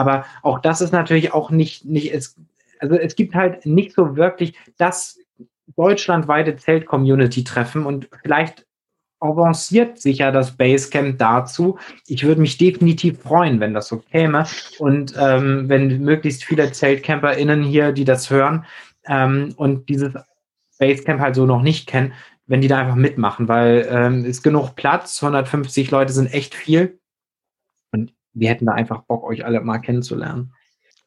[0.00, 2.36] Aber auch das ist natürlich auch nicht, nicht es,
[2.78, 5.18] also es gibt halt nicht so wirklich das
[5.76, 8.66] deutschlandweite Zelt-Community-Treffen und vielleicht
[9.20, 11.78] avanciert sich ja das Basecamp dazu.
[12.06, 14.46] Ich würde mich definitiv freuen, wenn das so käme
[14.78, 18.64] und ähm, wenn möglichst viele ZeltcamperInnen hier, die das hören
[19.06, 20.14] ähm, und dieses
[20.78, 22.14] Basecamp halt so noch nicht kennen,
[22.46, 26.99] wenn die da einfach mitmachen, weil ähm, ist genug Platz, 150 Leute sind echt viel
[28.32, 30.52] wir hätten da einfach Bock, euch alle mal kennenzulernen.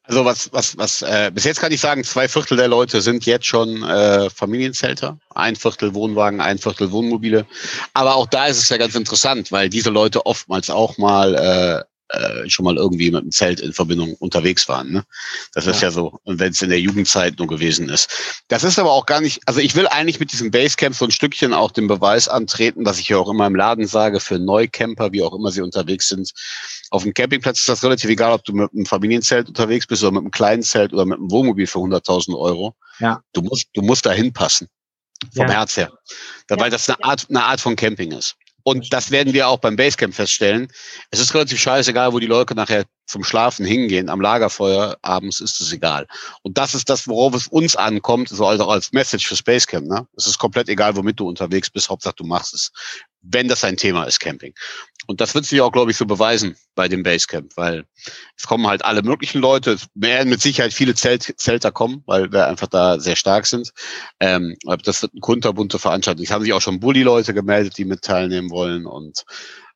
[0.06, 3.24] Also was, was, was, äh, bis jetzt kann ich sagen, zwei Viertel der Leute sind
[3.24, 7.46] jetzt schon äh, Familienzelter, ein Viertel Wohnwagen, ein Viertel Wohnmobile.
[7.94, 12.48] Aber auch da ist es ja ganz interessant, weil diese Leute oftmals auch mal äh,
[12.48, 14.92] schon mal irgendwie mit dem Zelt in Verbindung unterwegs waren.
[14.92, 15.04] Ne?
[15.52, 15.70] Das ja.
[15.72, 18.42] ist ja so, wenn es in der Jugendzeit nur gewesen ist.
[18.48, 21.10] Das ist aber auch gar nicht, also ich will eigentlich mit diesem Basecamp so ein
[21.10, 25.12] Stückchen auch den Beweis antreten, was ich ja auch immer im Laden sage, für Neucamper,
[25.12, 26.30] wie auch immer sie unterwegs sind.
[26.90, 30.12] Auf dem Campingplatz ist das relativ egal, ob du mit einem Familienzelt unterwegs bist oder
[30.12, 32.74] mit einem kleinen Zelt oder mit einem Wohnmobil für 100.000 Euro.
[32.98, 33.22] Ja.
[33.32, 34.68] Du musst, du musst da hinpassen.
[35.34, 35.54] Vom ja.
[35.54, 35.92] Herz her.
[36.48, 38.36] Weil das eine Art, eine Art von Camping ist.
[38.64, 40.68] Und das werden wir auch beim Basecamp feststellen.
[41.10, 44.08] Es ist relativ scheißegal, wo die Leute nachher zum Schlafen hingehen.
[44.08, 46.06] Am Lagerfeuer abends ist es egal.
[46.42, 49.86] Und das ist das, worauf es uns ankommt, so also als Message fürs Basecamp.
[49.86, 50.06] Ne?
[50.16, 51.90] Es ist komplett egal, womit du unterwegs bist.
[51.90, 52.72] Hauptsache, du machst es
[53.24, 54.54] wenn das ein Thema ist, Camping.
[55.06, 57.84] Und das wird sich auch, glaube ich, so beweisen bei dem Basecamp, weil
[58.36, 59.72] es kommen halt alle möglichen Leute.
[59.72, 63.72] Es werden mit Sicherheit viele Zelt, Zelter kommen, weil wir einfach da sehr stark sind.
[64.20, 66.24] Ähm, das wird eine kunterbunte Veranstaltung.
[66.24, 68.86] Es haben sich auch schon Bulli-Leute gemeldet, die mit teilnehmen wollen.
[68.86, 69.24] Und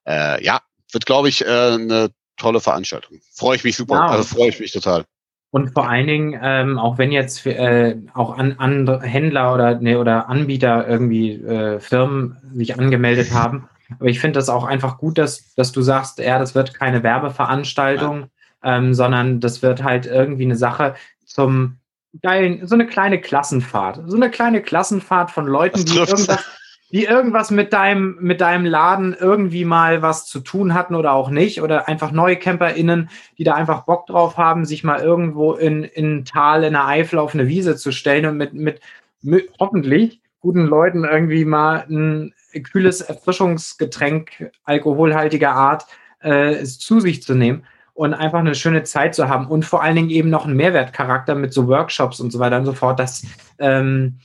[0.07, 0.61] äh, ja,
[0.93, 3.21] wird, glaube ich, äh, eine tolle Veranstaltung.
[3.35, 3.97] Freue ich mich super.
[3.97, 4.11] Wow.
[4.11, 5.05] Also freue ich mich total.
[5.51, 9.97] Und vor allen Dingen, ähm, auch wenn jetzt äh, auch an, andere Händler oder, nee,
[9.97, 13.69] oder Anbieter irgendwie äh, Firmen sich angemeldet haben.
[13.99, 17.03] Aber ich finde das auch einfach gut, dass, dass du sagst, ja, das wird keine
[17.03, 18.27] Werbeveranstaltung,
[18.63, 18.77] ja.
[18.77, 20.95] ähm, sondern das wird halt irgendwie eine Sache
[21.25, 21.79] zum
[22.21, 24.01] geilen, so eine kleine Klassenfahrt.
[24.07, 26.45] So eine kleine Klassenfahrt von Leuten, die irgendwas,
[26.91, 31.31] die irgendwas mit deinem, mit deinem Laden irgendwie mal was zu tun hatten oder auch
[31.31, 31.61] nicht.
[31.61, 36.25] Oder einfach neue CamperInnen, die da einfach Bock drauf haben, sich mal irgendwo in, in
[36.25, 38.81] Tal, in der Eifel auf eine Wiese zu stellen und mit, mit,
[39.21, 42.33] mit hoffentlich guten Leuten irgendwie mal ein
[42.73, 45.87] kühles Erfrischungsgetränk alkoholhaltiger Art
[46.21, 47.65] äh, zu sich zu nehmen
[47.95, 51.35] und einfach eine schöne Zeit zu haben und vor allen Dingen eben noch einen Mehrwertcharakter
[51.35, 52.99] mit so Workshops und so weiter und so fort.
[52.99, 53.27] Das,
[53.59, 54.21] ähm,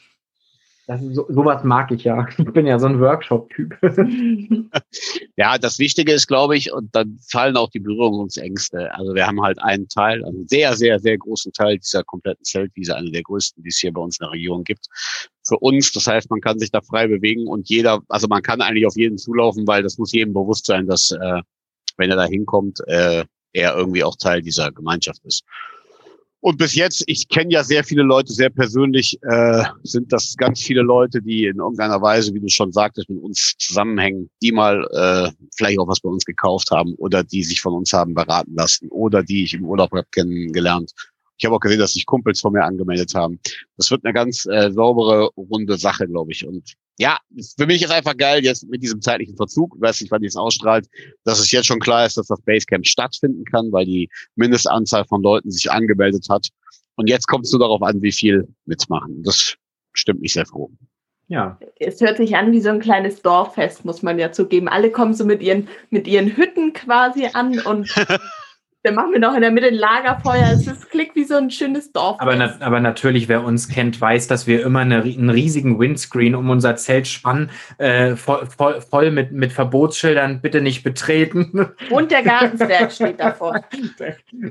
[0.86, 2.28] das, so, sowas mag ich ja.
[2.38, 3.78] Ich bin ja so ein Workshop-Typ.
[5.38, 8.94] ja, das Wichtige ist, glaube ich, und dann fallen auch die Berührungsängste.
[8.94, 12.96] Also wir haben halt einen Teil, einen sehr, sehr, sehr großen Teil dieser kompletten Zeltwiese,
[12.96, 14.88] eine der größten, die es hier bei uns in der Region gibt.
[15.48, 18.62] Für uns, das heißt, man kann sich da frei bewegen und jeder, also man kann
[18.62, 21.42] eigentlich auf jeden zulaufen, weil das muss jedem bewusst sein, dass äh,
[21.98, 23.24] wenn er da hinkommt, äh,
[23.54, 25.44] er irgendwie auch Teil dieser Gemeinschaft ist.
[26.44, 30.62] Und bis jetzt, ich kenne ja sehr viele Leute sehr persönlich, äh, sind das ganz
[30.62, 34.86] viele Leute, die in irgendeiner Weise, wie du schon sagtest, mit uns zusammenhängen, die mal
[34.92, 38.56] äh, vielleicht auch was bei uns gekauft haben oder die sich von uns haben beraten
[38.56, 40.92] lassen oder die ich im Urlaub habe kennengelernt
[41.38, 43.40] ich habe auch gesehen, dass sich Kumpels von mir angemeldet haben.
[43.78, 46.46] Das wird eine ganz äh, saubere, runde Sache, glaube ich.
[46.46, 47.18] Und ja,
[47.58, 50.36] für mich ist einfach geil, jetzt mit diesem zeitlichen Verzug, weiß nicht, wann die es
[50.36, 50.88] ausstrahlt,
[51.24, 55.24] dass es jetzt schon klar ist, dass das Basecamp stattfinden kann, weil die Mindestanzahl von
[55.24, 56.48] Leuten sich angemeldet hat.
[56.96, 59.24] Und jetzt kommt es nur darauf an, wie viel mitmachen.
[59.24, 59.56] Das
[59.94, 60.70] stimmt mich sehr froh.
[61.28, 61.58] Ja.
[61.80, 64.68] Es hört sich an wie so ein kleines Dorffest, muss man ja zugeben.
[64.68, 67.92] Alle kommen so mit ihren, mit ihren Hütten quasi an und
[68.86, 70.52] Dann machen wir noch in der Mitte ein Lagerfeuer.
[70.52, 72.20] Es ist, klingt wie so ein schönes Dorf.
[72.20, 76.36] Aber, na, aber natürlich, wer uns kennt, weiß, dass wir immer eine, einen riesigen Windscreen
[76.36, 81.72] um unser Zelt spannen, äh, voll, voll, voll, mit, mit Verbotsschildern, bitte nicht betreten.
[81.92, 83.62] Und der Gartenzwerg steht davor.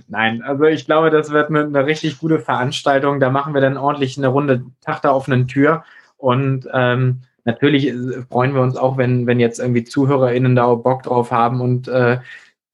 [0.08, 3.20] Nein, also ich glaube, das wird eine, eine, richtig gute Veranstaltung.
[3.20, 5.84] Da machen wir dann ordentlich eine Runde Tag der offenen Tür.
[6.16, 11.02] Und ähm, natürlich äh, freuen wir uns auch, wenn, wenn jetzt irgendwie ZuhörerInnen da Bock
[11.02, 12.18] drauf haben und äh,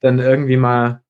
[0.01, 1.01] dann irgendwie mal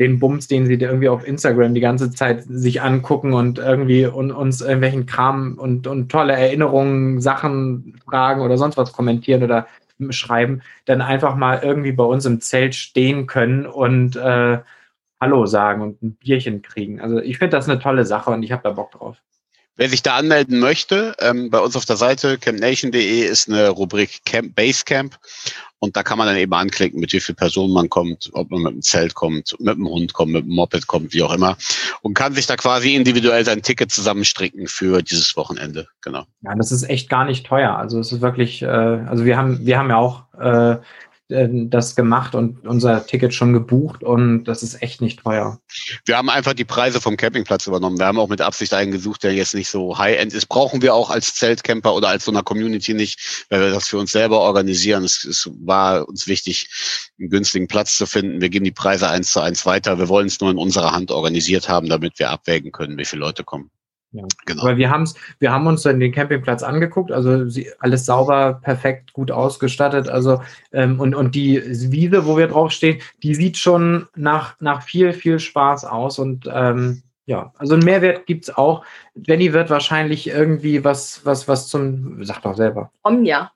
[0.00, 4.32] den Bums, den sie irgendwie auf Instagram die ganze Zeit sich angucken und irgendwie und,
[4.32, 9.66] uns irgendwelchen Kram und, und tolle Erinnerungen, Sachen fragen oder sonst was kommentieren oder
[10.10, 14.58] schreiben, dann einfach mal irgendwie bei uns im Zelt stehen können und äh,
[15.20, 17.00] Hallo sagen und ein Bierchen kriegen.
[17.00, 19.22] Also ich finde das eine tolle Sache und ich habe da Bock drauf.
[19.76, 24.24] Wer sich da anmelden möchte, ähm, bei uns auf der Seite campnation.de ist eine Rubrik
[24.24, 25.18] Camp Basecamp
[25.80, 28.62] und da kann man dann eben anklicken, mit wie viel Personen man kommt, ob man
[28.62, 31.56] mit dem Zelt kommt, mit dem Hund kommt, mit dem Moped kommt, wie auch immer
[32.02, 35.88] und kann sich da quasi individuell sein Ticket zusammenstricken für dieses Wochenende.
[36.02, 36.24] Genau.
[36.42, 37.76] Ja, das ist echt gar nicht teuer.
[37.76, 40.76] Also es ist wirklich, äh, also wir haben, wir haben ja auch äh,
[41.28, 45.58] das gemacht und unser Ticket schon gebucht und das ist echt nicht teuer.
[46.04, 47.98] Wir haben einfach die Preise vom Campingplatz übernommen.
[47.98, 50.46] Wir haben auch mit Absicht einen gesucht, der jetzt nicht so high-end ist.
[50.46, 53.98] Brauchen wir auch als Zeltcamper oder als so einer Community nicht, weil wir das für
[53.98, 55.02] uns selber organisieren.
[55.02, 56.68] Es, es war uns wichtig,
[57.18, 58.42] einen günstigen Platz zu finden.
[58.42, 59.98] Wir geben die Preise eins zu eins weiter.
[59.98, 63.20] Wir wollen es nur in unserer Hand organisiert haben, damit wir abwägen können, wie viele
[63.20, 63.70] Leute kommen.
[64.14, 64.22] Ja.
[64.46, 64.62] Genau.
[64.62, 69.12] Aber wir, haben's, wir haben uns dann den Campingplatz angeguckt, also sie, alles sauber, perfekt,
[69.12, 70.08] gut ausgestattet.
[70.08, 70.40] Also
[70.72, 71.60] ähm, und, und die
[71.90, 76.20] Wiese, wo wir draufstehen, die sieht schon nach, nach viel, viel Spaß aus.
[76.20, 78.84] Und ähm, ja, also einen Mehrwert gibt es auch.
[79.16, 82.92] Jenny wird wahrscheinlich irgendwie was, was, was zum, sag doch selber.
[83.02, 83.50] Omnia.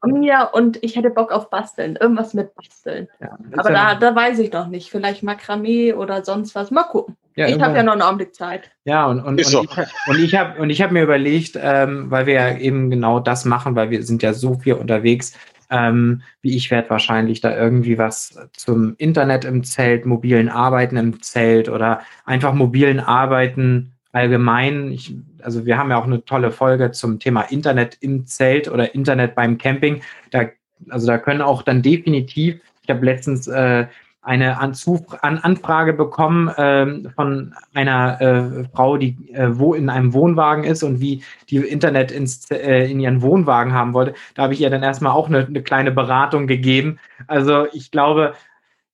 [0.00, 3.08] Omnia und ich hätte Bock auf Basteln, irgendwas mit Basteln.
[3.20, 4.90] Ja, Aber ja da, da weiß ich noch nicht.
[4.90, 6.70] Vielleicht Makramee oder sonst was.
[6.70, 7.16] Mal gucken.
[7.38, 8.72] Ja, ich habe ja noch einen Augenblick Zeit.
[8.84, 9.62] Ja, und, und, und, so.
[9.62, 9.70] ich,
[10.08, 13.44] und ich habe und ich hab mir überlegt, ähm, weil wir ja eben genau das
[13.44, 15.38] machen, weil wir sind ja so viel unterwegs,
[15.70, 21.22] ähm, wie ich werde wahrscheinlich da irgendwie was zum Internet im Zelt, mobilen Arbeiten im
[21.22, 24.90] Zelt oder einfach mobilen Arbeiten allgemein.
[24.90, 28.96] Ich, also wir haben ja auch eine tolle Folge zum Thema Internet im Zelt oder
[28.96, 30.02] Internet beim Camping.
[30.32, 30.46] Da,
[30.88, 33.86] also da können auch dann definitiv, ich habe letztens äh,
[34.28, 40.82] eine Anfrage bekommen ähm, von einer äh, Frau, die äh, wo in einem Wohnwagen ist
[40.82, 44.14] und wie die Internet ins, äh, in ihren Wohnwagen haben wollte.
[44.34, 46.98] Da habe ich ihr dann erstmal auch eine, eine kleine Beratung gegeben.
[47.26, 48.34] Also ich glaube,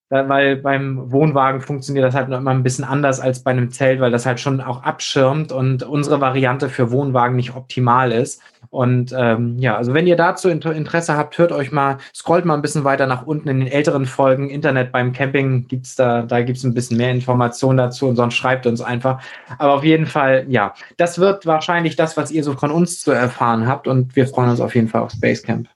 [0.09, 3.99] weil beim Wohnwagen funktioniert das halt noch immer ein bisschen anders als bei einem Zelt,
[3.99, 8.41] weil das halt schon auch abschirmt und unsere Variante für Wohnwagen nicht optimal ist.
[8.75, 12.61] Und ähm, ja, also wenn ihr dazu Interesse habt, hört euch mal, scrollt mal ein
[12.61, 14.49] bisschen weiter nach unten in den älteren Folgen.
[14.49, 18.67] Internet beim Camping gibt's da, da gibt's ein bisschen mehr Informationen dazu und sonst schreibt
[18.67, 19.23] uns einfach.
[19.59, 23.11] Aber auf jeden Fall, ja, das wird wahrscheinlich das, was ihr so von uns zu
[23.11, 25.69] erfahren habt und wir freuen uns auf jeden Fall auf Basecamp.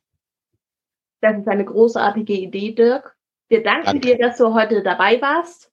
[1.21, 3.15] Das ist eine großartige Idee, Dirk.
[3.47, 4.01] Wir danken Danke.
[4.01, 5.68] dir, dass du heute dabei warst.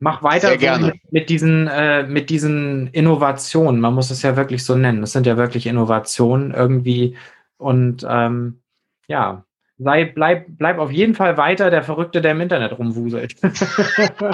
[0.00, 3.80] Mach weiter so mit, mit, diesen, äh, mit diesen Innovationen.
[3.80, 5.00] Man muss es ja wirklich so nennen.
[5.00, 7.16] Das sind ja wirklich Innovationen irgendwie.
[7.56, 8.60] Und ähm,
[9.08, 9.44] ja,
[9.78, 13.34] sei, bleib, bleib auf jeden Fall weiter der Verrückte, der im Internet rumwuselt.
[13.42, 14.30] ja,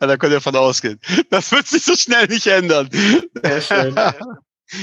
[0.00, 1.00] da könnt ihr von ausgehen.
[1.30, 2.88] Das wird sich so schnell nicht ändern.
[2.90, 3.94] Sehr schön.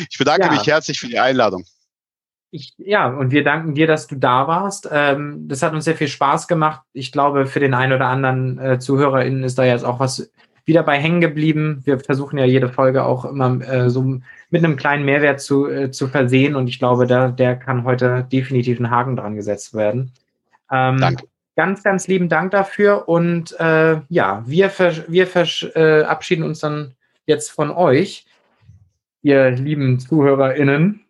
[0.09, 0.51] Ich bedanke ja.
[0.53, 1.65] mich herzlich für die Einladung.
[2.53, 4.89] Ich, ja, und wir danken dir, dass du da warst.
[4.91, 6.81] Ähm, das hat uns sehr viel Spaß gemacht.
[6.91, 10.29] Ich glaube, für den einen oder anderen äh, ZuhörerInnen ist da jetzt auch was
[10.65, 11.81] wieder bei hängen geblieben.
[11.85, 15.91] Wir versuchen ja jede Folge auch immer äh, so mit einem kleinen Mehrwert zu, äh,
[15.91, 20.11] zu versehen und ich glaube, da, der kann heute definitiv ein Haken dran gesetzt werden.
[20.69, 21.25] Ähm, Danke.
[21.55, 24.71] Ganz, ganz lieben Dank dafür und äh, ja, wir,
[25.07, 26.95] wir verabschieden äh, uns dann
[27.25, 28.25] jetzt von euch,
[29.21, 31.01] ihr lieben ZuhörerInnen.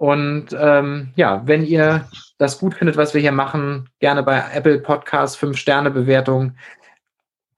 [0.00, 2.06] Und ähm, ja, wenn ihr
[2.38, 6.54] das gut findet, was wir hier machen, gerne bei Apple Podcasts 5-Sterne-Bewertung.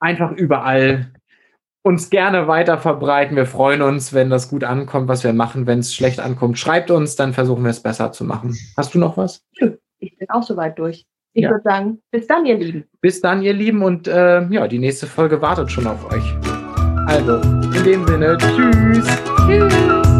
[0.01, 1.13] Einfach überall
[1.83, 3.37] uns gerne weiter verbreiten.
[3.37, 5.69] Wir freuen uns, wenn das gut ankommt, was wir machen.
[5.69, 8.57] Wenn es schlecht ankommt, schreibt uns, dann versuchen wir es besser zu machen.
[8.77, 9.45] Hast du noch was?
[10.01, 11.07] Ich bin auch soweit durch.
[11.35, 11.51] Ich ja.
[11.51, 12.85] würde sagen, bis dann, ihr Lieben.
[13.01, 13.85] Bis dann, ihr Lieben.
[13.85, 16.35] Und äh, ja, die nächste Folge wartet schon auf euch.
[17.07, 19.07] Also, in dem Sinne, tschüss.
[19.47, 20.12] Tschüss.